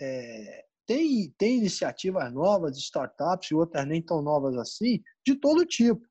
[0.00, 6.06] é, tem, tem iniciativas novas, startups e outras nem tão novas assim, de todo tipo.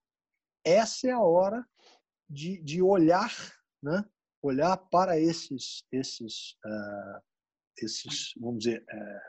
[0.65, 1.63] Essa é a hora
[2.29, 3.31] de, de olhar,
[3.81, 4.03] né?
[4.41, 7.21] olhar para esses, esses uh,
[7.77, 9.21] esses, vamos dizer, é,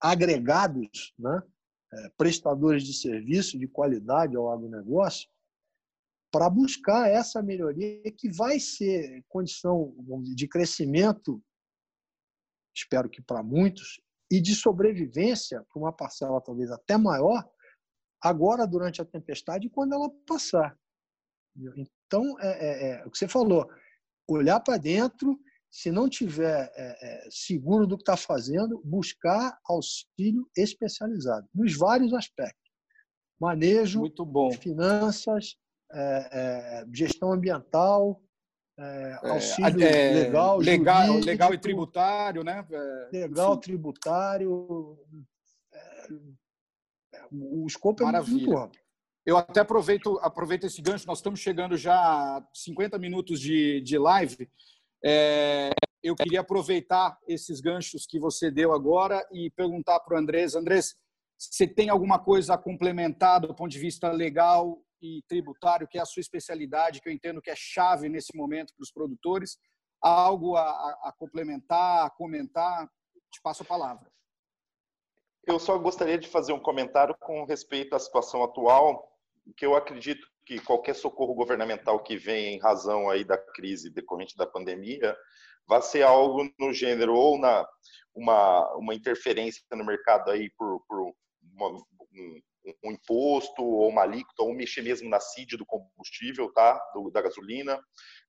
[0.00, 1.42] agregados né,
[1.92, 5.28] é, prestadores de serviço de qualidade ao agronegócio,
[6.30, 9.94] para buscar essa melhoria que vai ser condição
[10.34, 11.40] de crescimento,
[12.74, 17.48] espero que para muitos, e de sobrevivência para uma parcela talvez até maior,
[18.20, 20.76] agora durante a tempestade e quando ela passar.
[21.76, 23.70] Então, é, é, é o que você falou,
[24.28, 25.38] olhar para dentro,
[25.74, 32.14] se não tiver é, é seguro do que está fazendo, buscar auxílio especializado, nos vários
[32.14, 32.70] aspectos.
[33.40, 34.52] Manejo, Muito bom.
[34.52, 35.56] finanças,
[35.92, 38.22] é, gestão ambiental,
[39.22, 42.64] auxílio legal, legal, jurídico, legal e tributário, né?
[43.12, 44.96] legal, tributário,
[47.32, 48.36] o escopo é Maravilha.
[48.36, 48.80] muito amplo.
[49.26, 53.98] Eu até aproveito, aproveito esse gancho, nós estamos chegando já a 50 minutos de, de
[53.98, 54.48] live.
[55.06, 55.70] É,
[56.02, 60.54] eu queria aproveitar esses ganchos que você deu agora e perguntar para o Andrés.
[60.54, 60.96] Andrés,
[61.36, 66.00] você tem alguma coisa a complementar do ponto de vista legal e tributário, que é
[66.00, 69.58] a sua especialidade, que eu entendo que é chave nesse momento para os produtores?
[70.02, 72.88] Há algo a, a complementar, a comentar?
[73.30, 74.10] Te passo a palavra.
[75.46, 79.06] Eu só gostaria de fazer um comentário com respeito à situação atual,
[79.56, 84.36] que eu acredito que qualquer socorro governamental que venha em razão aí da crise decorrente
[84.36, 85.16] da pandemia
[85.66, 87.66] vai ser algo no gênero ou na
[88.14, 91.12] uma, uma interferência no mercado aí por, por
[91.52, 92.40] uma, um,
[92.84, 96.80] um, imposto ou uma alíquota ou mexer mesmo na CID do combustível, tá?
[96.94, 97.80] Do, da gasolina,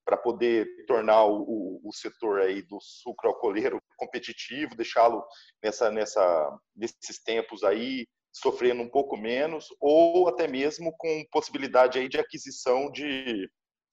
[0.04, 5.24] para poder tornar o, o, setor aí do sucro alcooleiro competitivo, deixá-lo
[5.64, 12.10] nessa, nessa, nesses tempos aí sofrendo um pouco menos, ou até mesmo com possibilidade aí
[12.10, 13.50] de aquisição de,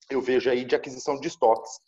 [0.09, 1.79] eu vejo aí de aquisição de estoques,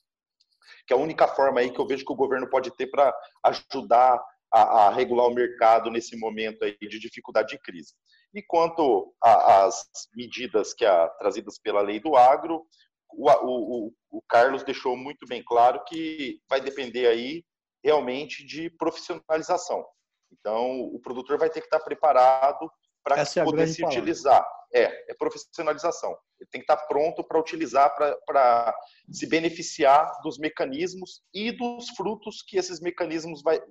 [0.88, 3.14] que é a única forma aí que eu vejo que o governo pode ter para
[3.44, 7.94] ajudar a, a, regular o mercado nesse momento aí de dificuldade de crise.
[8.34, 9.86] E quanto às
[10.16, 12.66] medidas que a, trazidas pela lei do agro,
[13.10, 17.44] o, o, o Carlos deixou muito bem claro que vai depender aí
[17.84, 19.86] realmente de profissionalização.
[20.32, 22.70] Então, o produtor vai ter que estar preparado
[23.04, 24.00] para é poder se palavra.
[24.00, 24.48] utilizar.
[24.74, 26.10] É, é profissionalização.
[26.40, 27.96] Ele tem que estar pronto para utilizar,
[28.26, 28.76] para
[29.12, 33.62] se beneficiar dos mecanismos e dos frutos que esses mecanismos vai,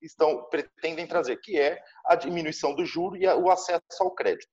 [0.00, 4.48] estão pretendem trazer, que é a diminuição do juro e o acesso ao crédito.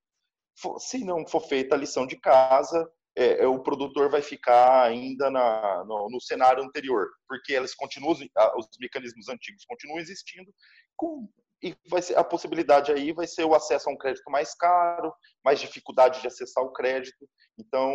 [0.79, 2.85] Se não for feita a lição de casa,
[3.15, 8.13] é, é, o produtor vai ficar ainda na, no, no, cenário anterior, porque eles continuam,
[8.57, 10.51] os mecanismos antigos continuam existindo,
[10.95, 11.27] com,
[11.63, 15.13] e vai ser, a possibilidade aí vai ser o acesso a um crédito mais caro,
[15.43, 17.27] mais dificuldade de acessar o crédito.
[17.57, 17.91] Então,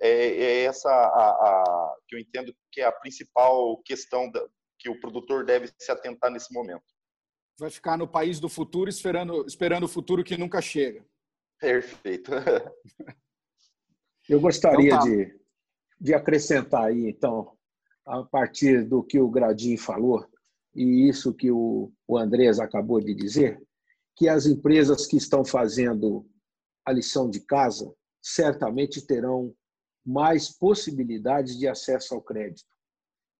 [0.00, 4.46] é, é essa a, a, que eu entendo que é a principal questão da,
[4.78, 6.84] que o produtor deve se atentar nesse momento.
[7.58, 11.04] Vai ficar no país do futuro esperando, esperando o futuro que nunca chega.
[11.58, 12.30] Perfeito.
[14.28, 15.04] Eu gostaria então, tá.
[15.04, 15.40] de,
[15.98, 17.56] de acrescentar aí, então,
[18.04, 20.24] a partir do que o Gradin falou,
[20.74, 23.60] e isso que o, o Andrés acabou de dizer,
[24.16, 26.26] que as empresas que estão fazendo
[26.84, 27.92] a lição de casa
[28.22, 29.54] certamente terão
[30.04, 32.68] mais possibilidades de acesso ao crédito.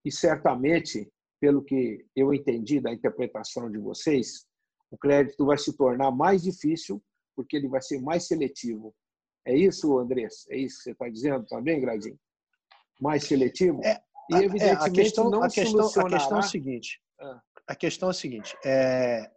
[0.04, 1.10] E certamente,
[1.40, 4.46] pelo que eu entendi da interpretação de vocês,
[4.90, 7.02] o crédito vai se tornar mais difícil
[7.34, 8.94] porque ele vai ser mais seletivo
[9.48, 10.46] é isso, Andrés?
[10.50, 12.18] É isso que você está dizendo também, Gradinho?
[13.00, 13.80] Mais seletivo?
[13.82, 13.98] É,
[14.30, 17.00] e, evidentemente, é, a questão, não a questão, a questão é a seguinte.
[17.20, 17.42] Ah.
[17.66, 18.56] A questão é a seguinte.
[18.64, 19.30] É,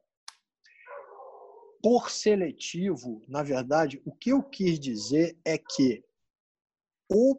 [1.81, 6.03] por seletivo, na verdade, o que eu quis dizer é que
[7.09, 7.37] o,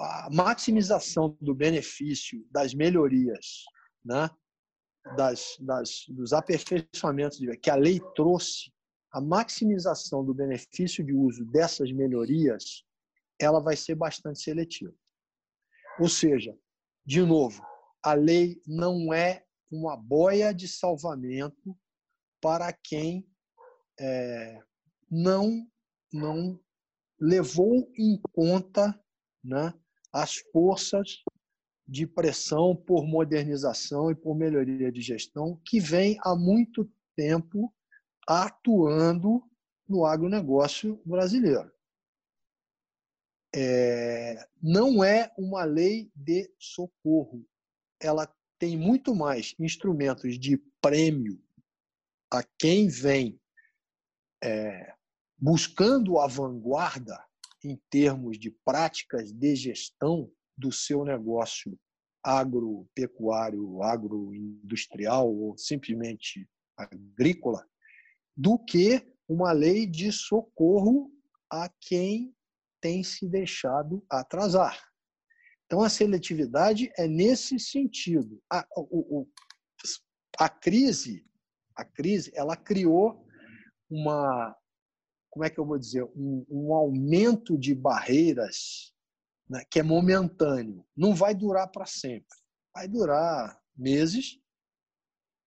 [0.00, 3.64] a maximização do benefício das melhorias,
[4.04, 4.30] né,
[5.16, 8.72] das, das, dos aperfeiçoamentos que a lei trouxe
[9.12, 12.82] a maximização do benefício de uso dessas melhorias,
[13.38, 14.94] ela vai ser bastante seletiva.
[16.00, 16.56] Ou seja,
[17.04, 17.64] de novo,
[18.02, 19.44] a lei não é
[19.74, 21.76] uma boia de salvamento
[22.40, 23.26] para quem
[23.98, 24.60] é,
[25.10, 25.66] não
[26.12, 26.60] não
[27.18, 28.98] levou em conta
[29.42, 29.74] né,
[30.12, 31.22] as forças
[31.86, 37.74] de pressão por modernização e por melhoria de gestão que vem há muito tempo
[38.26, 39.42] atuando
[39.88, 41.70] no agronegócio brasileiro.
[43.54, 47.46] É, não é uma lei de socorro.
[48.00, 48.32] Ela
[48.64, 51.38] tem muito mais instrumentos de prêmio
[52.32, 53.38] a quem vem
[54.42, 54.94] é,
[55.36, 57.22] buscando a vanguarda
[57.62, 61.78] em termos de práticas de gestão do seu negócio
[62.22, 67.68] agropecuário, agroindustrial ou simplesmente agrícola,
[68.34, 71.12] do que uma lei de socorro
[71.52, 72.34] a quem
[72.80, 74.82] tem se deixado atrasar.
[75.74, 78.40] Então, a seletividade é nesse sentido.
[78.48, 79.26] A, o,
[80.38, 81.26] a crise,
[81.74, 83.26] a crise, ela criou
[83.90, 84.56] uma,
[85.28, 88.94] como é que eu vou dizer, um, um aumento de barreiras
[89.50, 90.86] né, que é momentâneo.
[90.96, 92.38] Não vai durar para sempre.
[92.72, 94.38] Vai durar meses,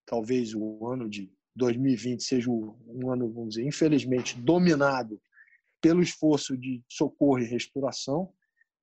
[0.05, 5.21] talvez o ano de 2020 seja um ano, vamos dizer, infelizmente dominado
[5.79, 8.33] pelo esforço de socorro e restauração,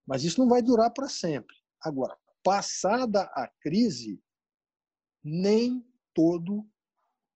[0.06, 1.54] mas isso não vai durar para sempre.
[1.82, 4.20] Agora, passada a crise,
[5.22, 5.84] nem
[6.14, 6.58] todo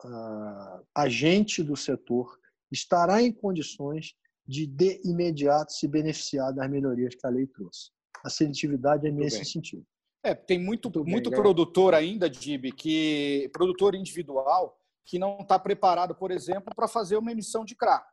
[0.04, 2.38] uh, agente do setor
[2.70, 4.14] estará em condições
[4.46, 7.90] de, de imediato, se beneficiar das melhorias que a lei trouxe.
[8.24, 9.86] A seletividade é nesse sentido.
[10.22, 15.58] É, tem muito, muito, muito bem, produtor ainda, Dib, que produtor individual que não está
[15.58, 18.04] preparado, por exemplo, para fazer uma emissão de CRA,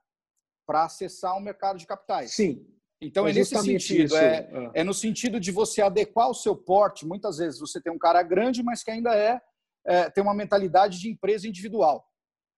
[0.65, 2.33] para acessar o mercado de capitais.
[2.33, 2.65] Sim.
[3.01, 4.15] Então, é nesse sentido.
[4.15, 7.05] É, é, é, no sentido de você adequar o seu porte.
[7.05, 9.39] Muitas vezes você tem um cara grande, mas que ainda é,
[9.85, 12.05] é tem uma mentalidade de empresa individual.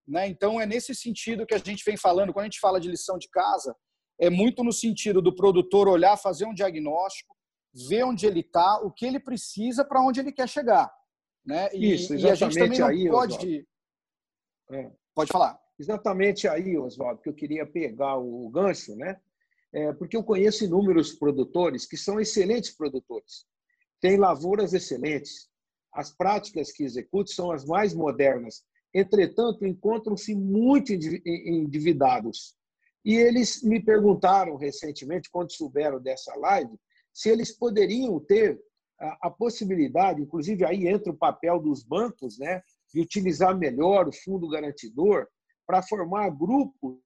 [0.08, 0.28] Né?
[0.28, 2.32] Então, é nesse sentido que a gente vem falando.
[2.32, 3.76] Quando a gente fala de lição de casa,
[4.20, 7.36] é muito no sentido do produtor olhar, fazer um diagnóstico,
[7.90, 10.92] ver onde ele está, o que ele precisa para onde ele quer chegar.
[11.46, 11.70] Né?
[11.74, 13.68] E, Isso, exatamente e a gente também não aí, pode.
[14.72, 14.92] É.
[15.14, 15.60] Pode falar.
[15.80, 19.20] Exatamente aí, Oswaldo, que eu queria pegar o gancho, né?
[19.78, 23.46] É, porque eu conheço inúmeros produtores que são excelentes produtores,
[24.02, 25.50] têm lavouras excelentes,
[25.94, 32.56] as práticas que executam são as mais modernas, entretanto, encontram-se muito endividados.
[33.06, 36.76] E eles me perguntaram recentemente, quando souberam dessa live,
[37.14, 38.60] se eles poderiam ter
[39.00, 44.16] a, a possibilidade, inclusive aí entra o papel dos bancos, né, de utilizar melhor o
[44.24, 45.28] fundo garantidor
[45.68, 46.98] para formar grupos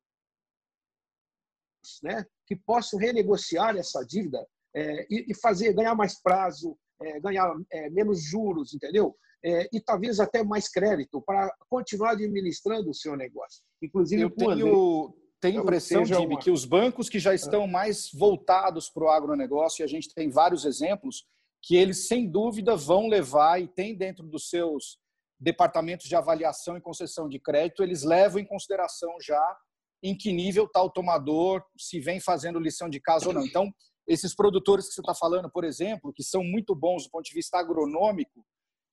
[2.04, 7.54] né, que possam renegociar essa dívida é, e, e, fazer ganhar mais prazo, é, ganhar
[7.72, 9.16] é, menos juros, entendeu?
[9.44, 13.64] É, e talvez até mais crédito para continuar administrando o seu negócio.
[13.82, 16.40] Inclusive, eu tenho, tenho impressão, Jimmy, uma...
[16.40, 20.30] que os bancos que já estão mais voltados para o agronegócio, e a gente tem
[20.30, 21.26] vários exemplos,
[21.64, 25.00] que eles, sem dúvida, vão levar e tem dentro dos seus
[25.40, 29.58] departamentos de avaliação e concessão de crédito, eles levam em consideração já
[30.04, 33.46] em que nível está o tomador, se vem fazendo lição de casa ou não.
[33.46, 33.72] Então,
[34.08, 37.34] esses produtores que você está falando, por exemplo, que são muito bons do ponto de
[37.34, 38.46] vista agronômico,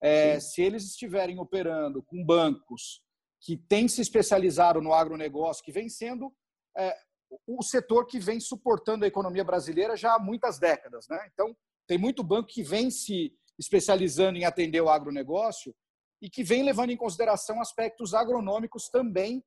[0.03, 3.03] é, se eles estiverem operando com bancos
[3.41, 6.33] que têm se especializado no agronegócio, que vem sendo
[6.77, 6.95] é,
[7.47, 11.07] o setor que vem suportando a economia brasileira já há muitas décadas.
[11.09, 11.19] Né?
[11.33, 11.57] Então,
[11.87, 15.75] tem muito banco que vem se especializando em atender o agronegócio
[16.23, 19.43] e que vem levando em consideração aspectos agronômicos também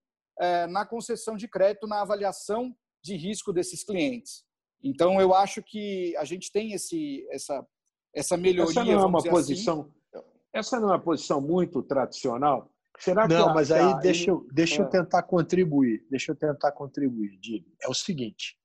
[0.70, 4.44] na concessão de crédito, na avaliação de risco desses clientes.
[4.84, 7.66] Então, eu acho que a gente tem esse, essa,
[8.14, 8.72] essa melhoria.
[8.72, 9.30] Essa não é uma assim.
[9.30, 9.82] posição.
[9.82, 10.26] Assim.
[10.54, 12.72] Essa não é uma posição muito tradicional.
[13.00, 14.86] Será que não, mas aí deixa eu, deixa é.
[14.86, 16.06] eu tentar contribuir.
[16.10, 17.66] Deixa eu tentar contribuir, Diego.
[17.82, 18.58] É o seguinte: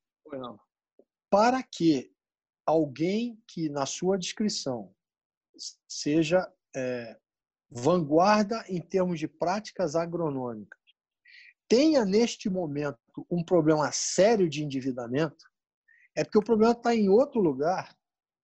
[1.30, 2.10] para que
[2.66, 4.92] alguém que na sua descrição
[5.88, 7.16] seja é,
[7.70, 10.80] vanguarda em termos de práticas agronômicas,
[11.68, 12.98] tenha neste momento
[13.30, 15.44] um problema sério de endividamento,
[16.16, 17.96] é porque o problema está em outro lugar,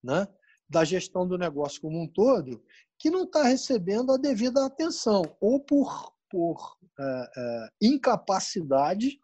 [0.02, 0.26] né,
[0.68, 2.62] da gestão do negócio como um todo,
[2.98, 9.18] que não está recebendo a devida atenção, ou por, por é, é, incapacidade,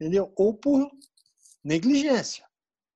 [0.00, 0.32] entendeu?
[0.36, 0.88] ou por
[1.64, 2.46] negligência.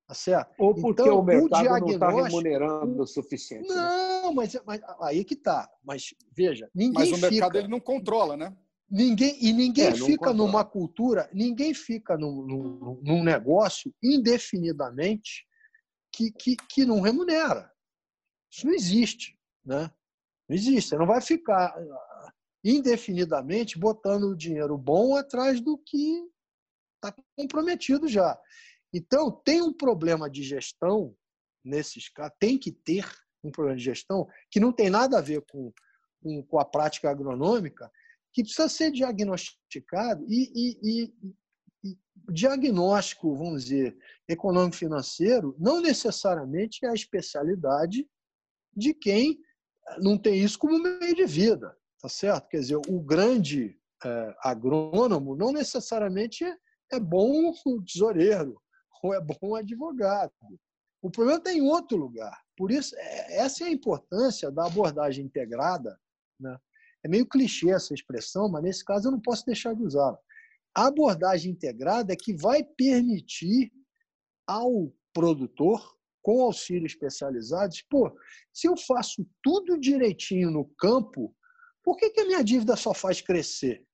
[0.07, 0.55] Tá certo?
[0.59, 3.68] Ou porque então, o mercado o não está remunerando o suficiente.
[3.68, 3.74] Né?
[3.74, 4.35] Não, né?
[4.35, 5.70] mas, mas, aí que está.
[5.83, 7.30] Mas veja, ninguém Mas o fica...
[7.30, 8.55] mercado ele não controla, né?
[8.95, 15.47] Ninguém, e ninguém é, fica numa cultura, ninguém fica num, num, num negócio indefinidamente
[16.14, 17.72] que, que, que não remunera.
[18.51, 19.34] Isso não existe.
[19.64, 19.90] Né?
[20.47, 20.90] Não existe.
[20.90, 22.32] Você não vai ficar ah,
[22.62, 26.22] indefinidamente botando dinheiro bom atrás do que
[26.97, 28.38] está comprometido já.
[28.93, 31.16] Então, tem um problema de gestão
[31.64, 33.11] nesses casos, tem que ter
[33.43, 35.72] um problema de gestão que não tem nada a ver com,
[36.22, 37.90] com, com a prática agronômica,
[38.33, 41.14] que precisa ser diagnosticado e, e, e,
[41.85, 41.99] e
[42.33, 43.97] diagnóstico, vamos dizer,
[44.28, 48.09] econômico-financeiro, não necessariamente é a especialidade
[48.74, 49.39] de quem
[49.99, 52.49] não tem isso como meio de vida, tá certo?
[52.49, 56.45] Quer dizer, o grande é, agrônomo não necessariamente
[56.93, 57.53] é bom
[57.87, 58.61] tesoureiro
[59.03, 60.33] ou é bom advogado.
[61.03, 62.41] O problema está em outro lugar.
[62.57, 65.99] Por isso, é, essa é a importância da abordagem integrada.
[66.39, 66.57] Né?
[67.05, 70.19] É meio clichê essa expressão, mas nesse caso eu não posso deixar de usá-la.
[70.75, 73.73] A abordagem integrada é que vai permitir
[74.47, 78.17] ao produtor, com auxílio especializado, pô,
[78.53, 81.35] se eu faço tudo direitinho no campo,
[81.83, 83.85] por que, que a minha dívida só faz crescer?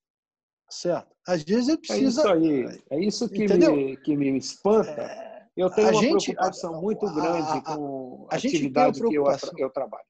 [0.71, 1.17] Certo?
[1.27, 2.21] Às vezes ele precisa.
[2.21, 2.83] É isso aí.
[2.91, 5.03] É isso que, me, que me espanta.
[5.03, 5.39] É...
[5.57, 9.15] Eu tenho a uma gente, preocupação a, muito grande a, com a, a atividade que
[9.15, 9.25] eu,
[9.57, 10.05] eu trabalho.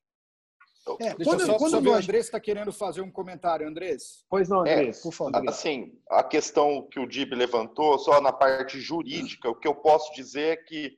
[1.00, 1.94] É, Deixa quando, só, quando nós...
[1.94, 4.24] o Andrés está querendo fazer um comentário, Andrés.
[4.28, 5.48] Pois não, Andrés, é, por favor.
[5.48, 10.12] Assim, a questão que o Dib levantou, só na parte jurídica, o que eu posso
[10.14, 10.96] dizer é que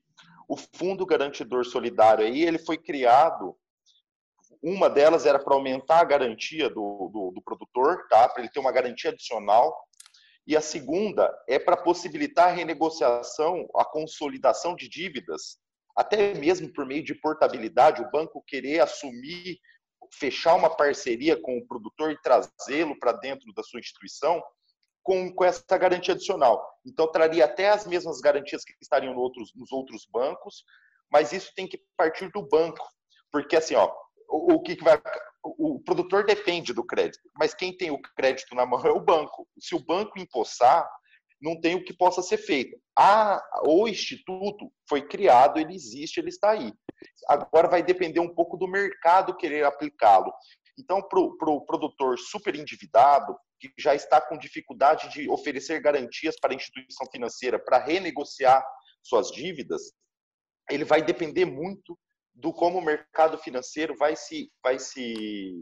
[0.49, 3.57] o Fundo Garantidor Solidário aí, ele foi criado,
[4.62, 8.28] uma delas era para aumentar a garantia do, do, do produtor, tá?
[8.28, 9.74] para ele ter uma garantia adicional,
[10.47, 15.59] e a segunda é para possibilitar a renegociação, a consolidação de dívidas,
[15.97, 19.59] até mesmo por meio de portabilidade, o banco querer assumir
[20.13, 24.43] fechar uma parceria com o produtor e trazê-lo para dentro da sua instituição
[25.03, 26.63] com, com essa garantia adicional.
[26.85, 30.65] Então, traria até as mesmas garantias que estariam no outros, nos outros bancos,
[31.11, 32.87] mas isso tem que partir do banco,
[33.33, 33.93] porque assim, ó,
[34.29, 35.01] o, o que, que vai
[35.43, 39.49] o produtor depende do crédito, mas quem tem o crédito na mão é o banco.
[39.59, 40.89] Se o banco empossar,
[41.41, 42.78] não tem o que possa ser feito.
[42.97, 46.72] A, o instituto foi criado, ele existe, ele está aí.
[47.28, 50.32] Agora vai depender um pouco do mercado querer aplicá-lo.
[50.78, 56.36] Então, para o pro produtor super endividado, que já está com dificuldade de oferecer garantias
[56.41, 58.64] para a instituição financeira para renegociar
[59.03, 59.93] suas dívidas,
[60.70, 61.99] ele vai depender muito
[62.34, 65.55] do como o mercado financeiro vai se, vai se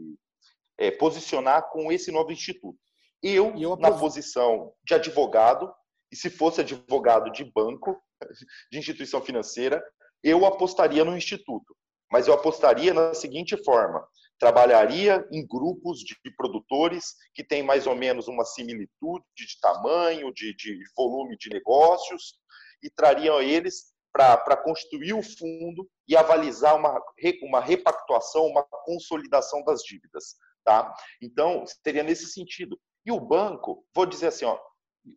[0.77, 2.79] é, posicionar com esse novo instituto.
[3.21, 5.71] Eu, eu na posição de advogado,
[6.11, 8.01] e se fosse advogado de banco,
[8.71, 9.83] de instituição financeira,
[10.23, 11.75] eu apostaria no instituto.
[12.11, 14.05] Mas eu apostaria na seguinte forma:
[14.39, 20.55] trabalharia em grupos de produtores que têm mais ou menos uma similitude de tamanho, de,
[20.55, 22.35] de volume de negócios,
[22.81, 26.99] e trariam eles para constituir o fundo e avalizar uma,
[27.43, 30.35] uma repactuação, uma consolidação das dívidas.
[30.63, 30.93] Tá?
[31.21, 32.79] Então, seria nesse sentido.
[33.05, 34.59] E o banco, vou dizer assim, ó,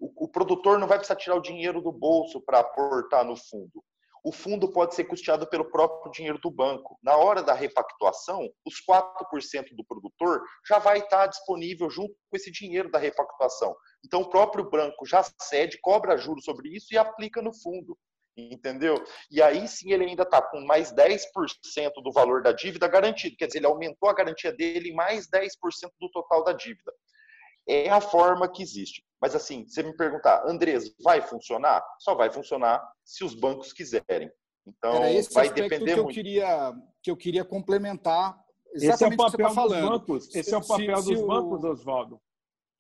[0.01, 3.83] o, o produtor não vai precisar tirar o dinheiro do bolso para aportar no fundo.
[4.25, 6.97] O fundo pode ser custeado pelo próprio dinheiro do banco.
[7.03, 12.51] Na hora da repactuação, os 4% do produtor já vai estar disponível junto com esse
[12.53, 13.75] dinheiro da repactuação.
[14.05, 17.99] Então, o próprio banco já cede, cobra juros sobre isso e aplica no fundo.
[18.37, 19.03] Entendeu?
[19.29, 21.27] E aí sim ele ainda está com mais 10%
[22.03, 23.37] do valor da dívida garantido.
[23.37, 25.51] Quer dizer, ele aumentou a garantia dele em mais 10%
[26.01, 26.93] do total da dívida
[27.69, 29.05] é a forma que existe.
[29.21, 31.83] Mas assim, você me perguntar, Andrés, vai funcionar?
[32.01, 34.31] Só vai funcionar se os bancos quiserem.
[34.67, 35.99] Então, Era esse vai depender que muito.
[35.99, 38.37] Eu queria, que eu queria complementar
[38.75, 39.91] exatamente esse é o papel que você está falando.
[39.91, 40.35] Bancos.
[40.35, 42.21] Esse se, é o papel se, dos se bancos, Oswaldo.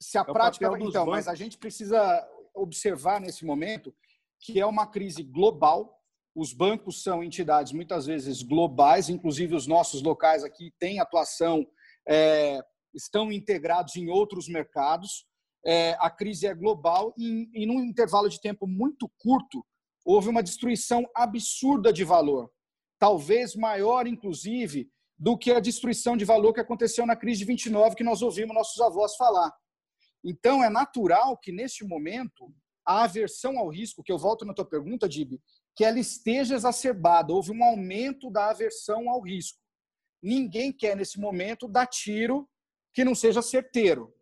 [0.00, 0.66] Se a é prática.
[0.66, 1.06] Então, bancos.
[1.06, 3.94] mas a gente precisa observar nesse momento
[4.40, 5.98] que é uma crise global.
[6.34, 11.66] Os bancos são entidades muitas vezes globais, inclusive os nossos locais aqui têm atuação
[12.08, 12.60] é,
[12.94, 15.26] estão integrados em outros mercados.
[15.64, 19.64] É, a crise é global e, e, num intervalo de tempo muito curto,
[20.04, 22.50] houve uma destruição absurda de valor.
[22.98, 27.94] Talvez maior, inclusive, do que a destruição de valor que aconteceu na crise de 29,
[27.94, 29.52] que nós ouvimos nossos avós falar.
[30.24, 32.52] Então, é natural que, neste momento,
[32.86, 35.40] a aversão ao risco, que eu volto na tua pergunta, Dib,
[35.76, 37.32] que ela esteja exacerbada.
[37.32, 39.58] Houve um aumento da aversão ao risco.
[40.22, 42.48] Ninguém quer, nesse momento, dar tiro
[42.92, 44.14] que não seja certeiro.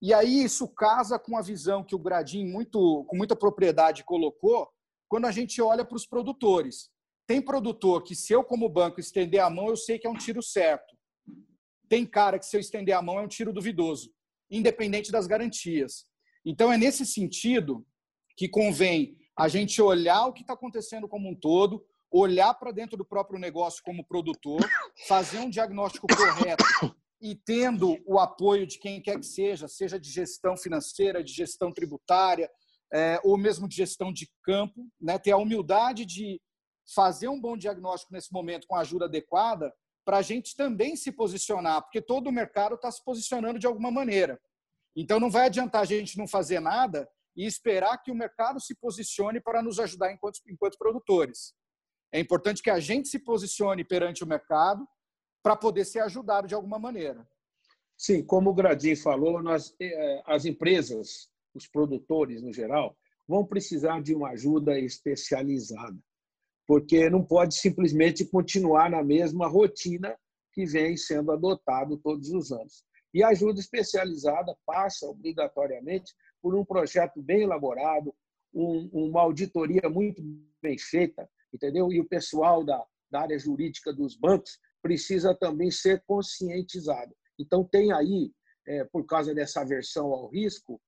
[0.00, 4.68] E aí isso casa com a visão que o Gradim muito com muita propriedade colocou,
[5.08, 6.90] quando a gente olha para os produtores.
[7.26, 10.16] Tem produtor que se eu como banco estender a mão, eu sei que é um
[10.16, 10.96] tiro certo.
[11.88, 14.12] Tem cara que se eu estender a mão é um tiro duvidoso,
[14.50, 16.06] independente das garantias.
[16.44, 17.86] Então é nesse sentido
[18.36, 22.96] que convém a gente olhar o que está acontecendo como um todo, olhar para dentro
[22.96, 24.60] do próprio negócio como produtor,
[25.06, 26.64] fazer um diagnóstico correto
[27.20, 31.72] e tendo o apoio de quem quer que seja, seja de gestão financeira, de gestão
[31.72, 32.50] tributária,
[32.92, 35.18] é, ou mesmo de gestão de campo, né?
[35.18, 36.40] ter a humildade de
[36.94, 39.72] fazer um bom diagnóstico nesse momento com a ajuda adequada,
[40.04, 43.90] para a gente também se posicionar, porque todo o mercado está se posicionando de alguma
[43.90, 44.40] maneira.
[44.96, 48.74] Então, não vai adiantar a gente não fazer nada e esperar que o mercado se
[48.74, 51.52] posicione para nos ajudar enquanto, enquanto produtores.
[52.10, 54.88] É importante que a gente se posicione perante o mercado
[55.42, 57.26] para poder ser ajudado de alguma maneira.
[57.96, 64.00] Sim, como o Gradim falou, nós, eh, as empresas, os produtores no geral, vão precisar
[64.00, 65.98] de uma ajuda especializada,
[66.66, 70.16] porque não pode simplesmente continuar na mesma rotina
[70.52, 72.84] que vem sendo adotado todos os anos.
[73.12, 78.14] E a ajuda especializada passa obrigatoriamente por um projeto bem elaborado,
[78.54, 80.22] um, uma auditoria muito
[80.62, 81.92] bem feita, entendeu?
[81.92, 87.14] E o pessoal da, da área jurídica dos bancos precisa também ser conscientizado.
[87.38, 88.32] Então, tem aí,
[88.66, 90.80] é, por causa dessa aversão ao risco,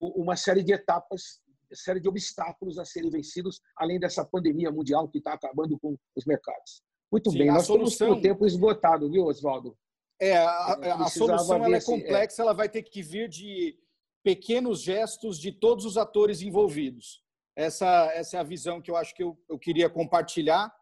[0.00, 1.40] uma série de etapas,
[1.72, 6.24] série de obstáculos a serem vencidos, além dessa pandemia mundial que está acabando com os
[6.24, 6.82] mercados.
[7.10, 8.12] Muito Sim, bem, nós solução...
[8.12, 9.76] o tempo esgotado, viu, Oswaldo?
[10.20, 12.44] É, a, a solução ela é complexa, é.
[12.44, 13.78] ela vai ter que vir de
[14.22, 17.22] pequenos gestos de todos os atores envolvidos.
[17.56, 20.72] Essa, essa é a visão que eu acho que eu, eu queria compartilhar.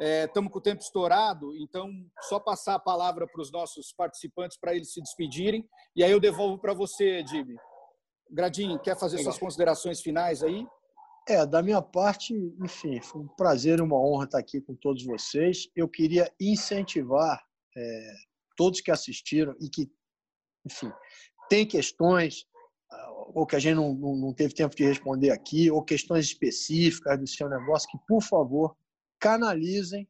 [0.00, 1.90] Estamos é, com o tempo estourado, então
[2.22, 6.20] só passar a palavra para os nossos participantes para eles se despedirem e aí eu
[6.20, 7.56] devolvo para você, Dibi.
[8.30, 9.32] Gradinho, quer fazer Legal.
[9.32, 10.66] suas considerações finais aí?
[11.28, 15.04] É, da minha parte, enfim, foi um prazer e uma honra estar aqui com todos
[15.04, 15.68] vocês.
[15.76, 17.40] Eu queria incentivar
[17.76, 18.14] é,
[18.56, 19.88] todos que assistiram e que,
[20.66, 20.90] enfim,
[21.48, 22.46] tem questões
[22.90, 27.18] ah, ou que a gente não, não teve tempo de responder aqui, ou questões específicas
[27.18, 28.76] do seu negócio, que, por favor,
[29.22, 30.08] canalizem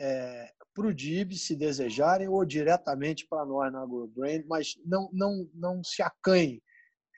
[0.00, 5.50] é, para o DIB, se desejarem, ou diretamente para nós na AgroBrain, mas não, não,
[5.52, 6.62] não se acanhem.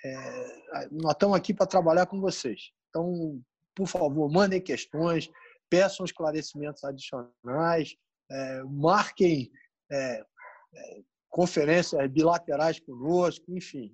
[0.04, 2.72] É, nós estamos aqui para trabalhar com vocês.
[2.88, 3.40] Então,
[3.74, 5.30] por favor, mandem questões,
[5.68, 7.94] peçam esclarecimentos adicionais,
[8.30, 9.50] é, marquem
[9.92, 10.24] é,
[10.74, 11.00] é,
[11.34, 13.92] conferências bilaterais conosco, enfim.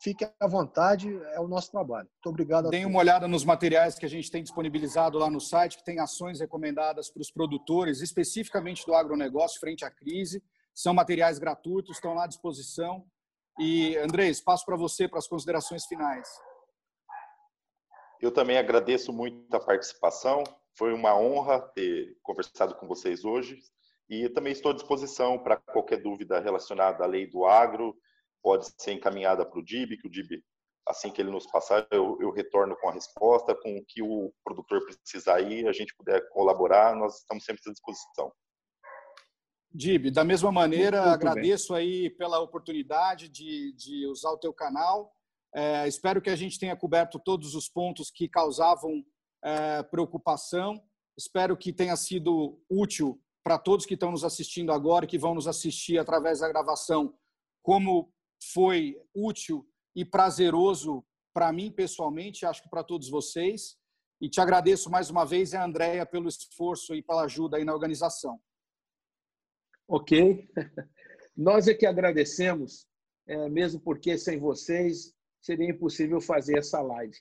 [0.00, 2.08] Fiquem à vontade, é o nosso trabalho.
[2.08, 2.70] Muito obrigado.
[2.70, 5.98] Deem uma olhada nos materiais que a gente tem disponibilizado lá no site, que tem
[5.98, 10.40] ações recomendadas para os produtores, especificamente do agronegócio, frente à crise.
[10.72, 13.04] São materiais gratuitos, estão lá à disposição.
[13.58, 16.28] E, Andrés, passo para você para as considerações finais.
[18.20, 20.44] Eu também agradeço muito a participação.
[20.78, 23.58] Foi uma honra ter conversado com vocês hoje.
[24.12, 27.96] E também estou à disposição para qualquer dúvida relacionada à lei do agro,
[28.42, 30.44] pode ser encaminhada para o DIB, que o DIB,
[30.86, 34.30] assim que ele nos passar, eu, eu, retorno com a resposta, com o que o
[34.44, 38.30] produtor precisar aí, a gente puder colaborar, nós estamos sempre à disposição.
[39.70, 41.80] Dib, da mesma maneira, Muito agradeço bem.
[41.80, 45.10] aí pela oportunidade de, de usar o teu canal.
[45.54, 49.02] É, espero que a gente tenha coberto todos os pontos que causavam
[49.42, 50.84] é, preocupação.
[51.16, 55.48] Espero que tenha sido útil para todos que estão nos assistindo agora, que vão nos
[55.48, 57.14] assistir através da gravação,
[57.62, 58.12] como
[58.52, 63.76] foi útil e prazeroso para mim pessoalmente, acho que para todos vocês.
[64.20, 67.74] E te agradeço mais uma vez, a Andréia, pelo esforço e pela ajuda aí na
[67.74, 68.40] organização.
[69.88, 70.48] Ok.
[71.36, 72.86] Nós é que agradecemos,
[73.26, 77.16] é, mesmo porque sem vocês seria impossível fazer essa live.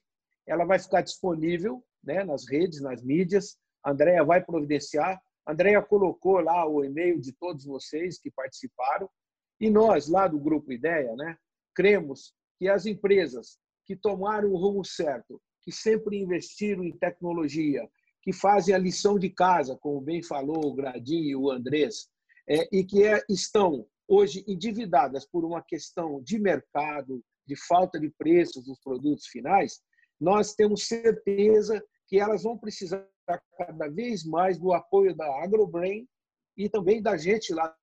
[0.45, 3.57] Ela vai ficar disponível né, nas redes, nas mídias.
[3.83, 5.19] A Andrea vai providenciar.
[5.45, 9.09] A Andrea colocou lá o e-mail de todos vocês que participaram.
[9.59, 11.37] E nós, lá do Grupo Ideia, né,
[11.73, 17.87] cremos que as empresas que tomaram o rumo certo, que sempre investiram em tecnologia,
[18.21, 22.07] que fazem a lição de casa, como bem falou o Gradinho e o Andrés,
[22.47, 28.09] é, e que é, estão hoje endividadas por uma questão de mercado, de falta de
[28.09, 29.81] preços dos produtos finais,
[30.19, 36.07] nós temos certeza que elas vão precisar cada vez mais do apoio da AgroBrain
[36.57, 37.75] e também da gente lá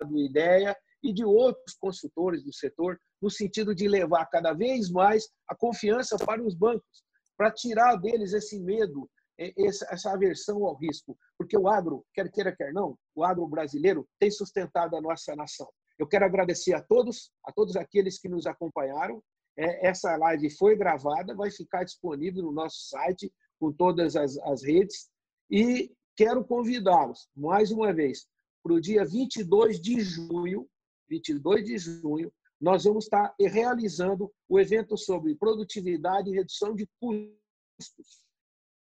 [0.00, 5.28] do IDEA e de outros consultores do setor, no sentido de levar cada vez mais
[5.48, 7.04] a confiança para os bancos,
[7.36, 12.72] para tirar deles esse medo essa aversão ao risco, porque o agro, quer queira, quer
[12.72, 15.68] não, o agro brasileiro tem sustentado a nossa nação.
[15.98, 19.22] Eu quero agradecer a todos, a todos aqueles que nos acompanharam.
[19.56, 24.62] É, essa live foi gravada, vai ficar disponível no nosso site, com todas as, as
[24.62, 25.10] redes.
[25.50, 28.26] E quero convidá-los, mais uma vez,
[28.62, 30.68] para o dia 22 de junho,
[31.08, 38.22] 22 de junho, nós vamos estar realizando o evento sobre produtividade e redução de custos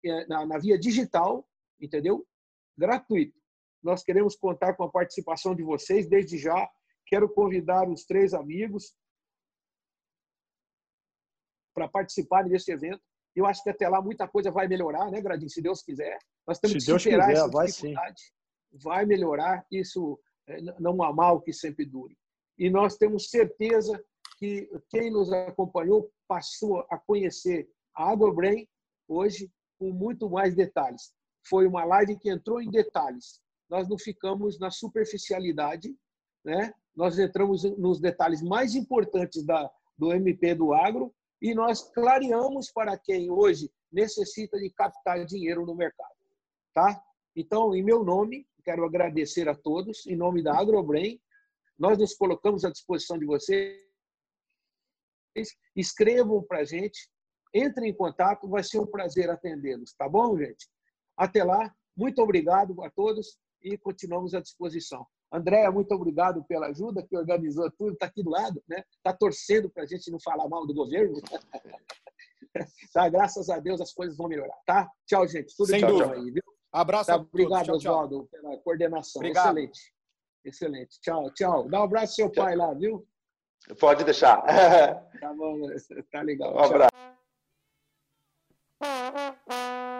[0.04, 1.48] é, na, na via digital,
[1.80, 2.26] entendeu?
[2.78, 3.38] Gratuito.
[3.82, 6.70] Nós queremos contar com a participação de vocês desde já.
[7.06, 8.96] Quero convidar os três amigos
[11.74, 13.02] para participarem desse evento.
[13.34, 15.50] Eu acho que até lá muita coisa vai melhorar, né, Gradinho?
[15.50, 16.18] Se Deus quiser.
[16.46, 18.20] Nós temos Se que superar quiser, essa vai dificuldade.
[18.20, 18.78] Sim.
[18.82, 19.66] Vai melhorar.
[19.70, 22.16] Isso é, não há mal que sempre dure.
[22.58, 24.02] E nós temos certeza
[24.38, 28.66] que quem nos acompanhou passou a conhecer a AgroBrain
[29.08, 31.12] hoje com muito mais detalhes.
[31.46, 33.40] Foi uma live que entrou em detalhes.
[33.68, 35.94] Nós não ficamos na superficialidade,
[36.44, 36.72] né?
[36.94, 42.98] Nós entramos nos detalhes mais importantes da, do MP do agro e nós clareamos para
[42.98, 46.14] quem hoje necessita de captar dinheiro no mercado,
[46.72, 47.02] tá?
[47.36, 51.20] Então, em meu nome, quero agradecer a todos, em nome da AgroBrain,
[51.78, 53.76] Nós nos colocamos à disposição de vocês.
[55.74, 57.10] Escrevam para a gente,
[57.52, 60.68] entrem em contato, vai ser um prazer atendê-los, tá bom, gente?
[61.16, 65.04] Até lá, muito obrigado a todos e continuamos à disposição.
[65.32, 68.84] Andréa, muito obrigado pela ajuda, que organizou tudo, está aqui do lado, né?
[68.96, 71.20] Está torcendo para a gente não falar mal do governo.
[72.92, 74.88] tá, graças a Deus as coisas vão melhorar, tá?
[75.06, 75.54] Tchau, gente.
[75.56, 76.42] Tudo Sem bom aí, viu?
[76.72, 77.30] Abraço Tá, a todos.
[77.32, 77.92] obrigado, Tchau, tchau.
[77.92, 79.20] Oswaldo, pela coordenação.
[79.20, 79.46] Obrigado.
[79.58, 79.94] Excelente.
[80.44, 81.00] Excelente.
[81.00, 81.68] Tchau, tchau.
[81.68, 82.44] Dá um abraço ao seu Tchau.
[82.44, 83.06] pai lá, viu?
[83.80, 84.42] Pode deixar.
[85.20, 85.58] Tá bom,
[86.12, 86.52] tá legal.
[86.54, 86.88] Um
[88.80, 89.93] Tchau.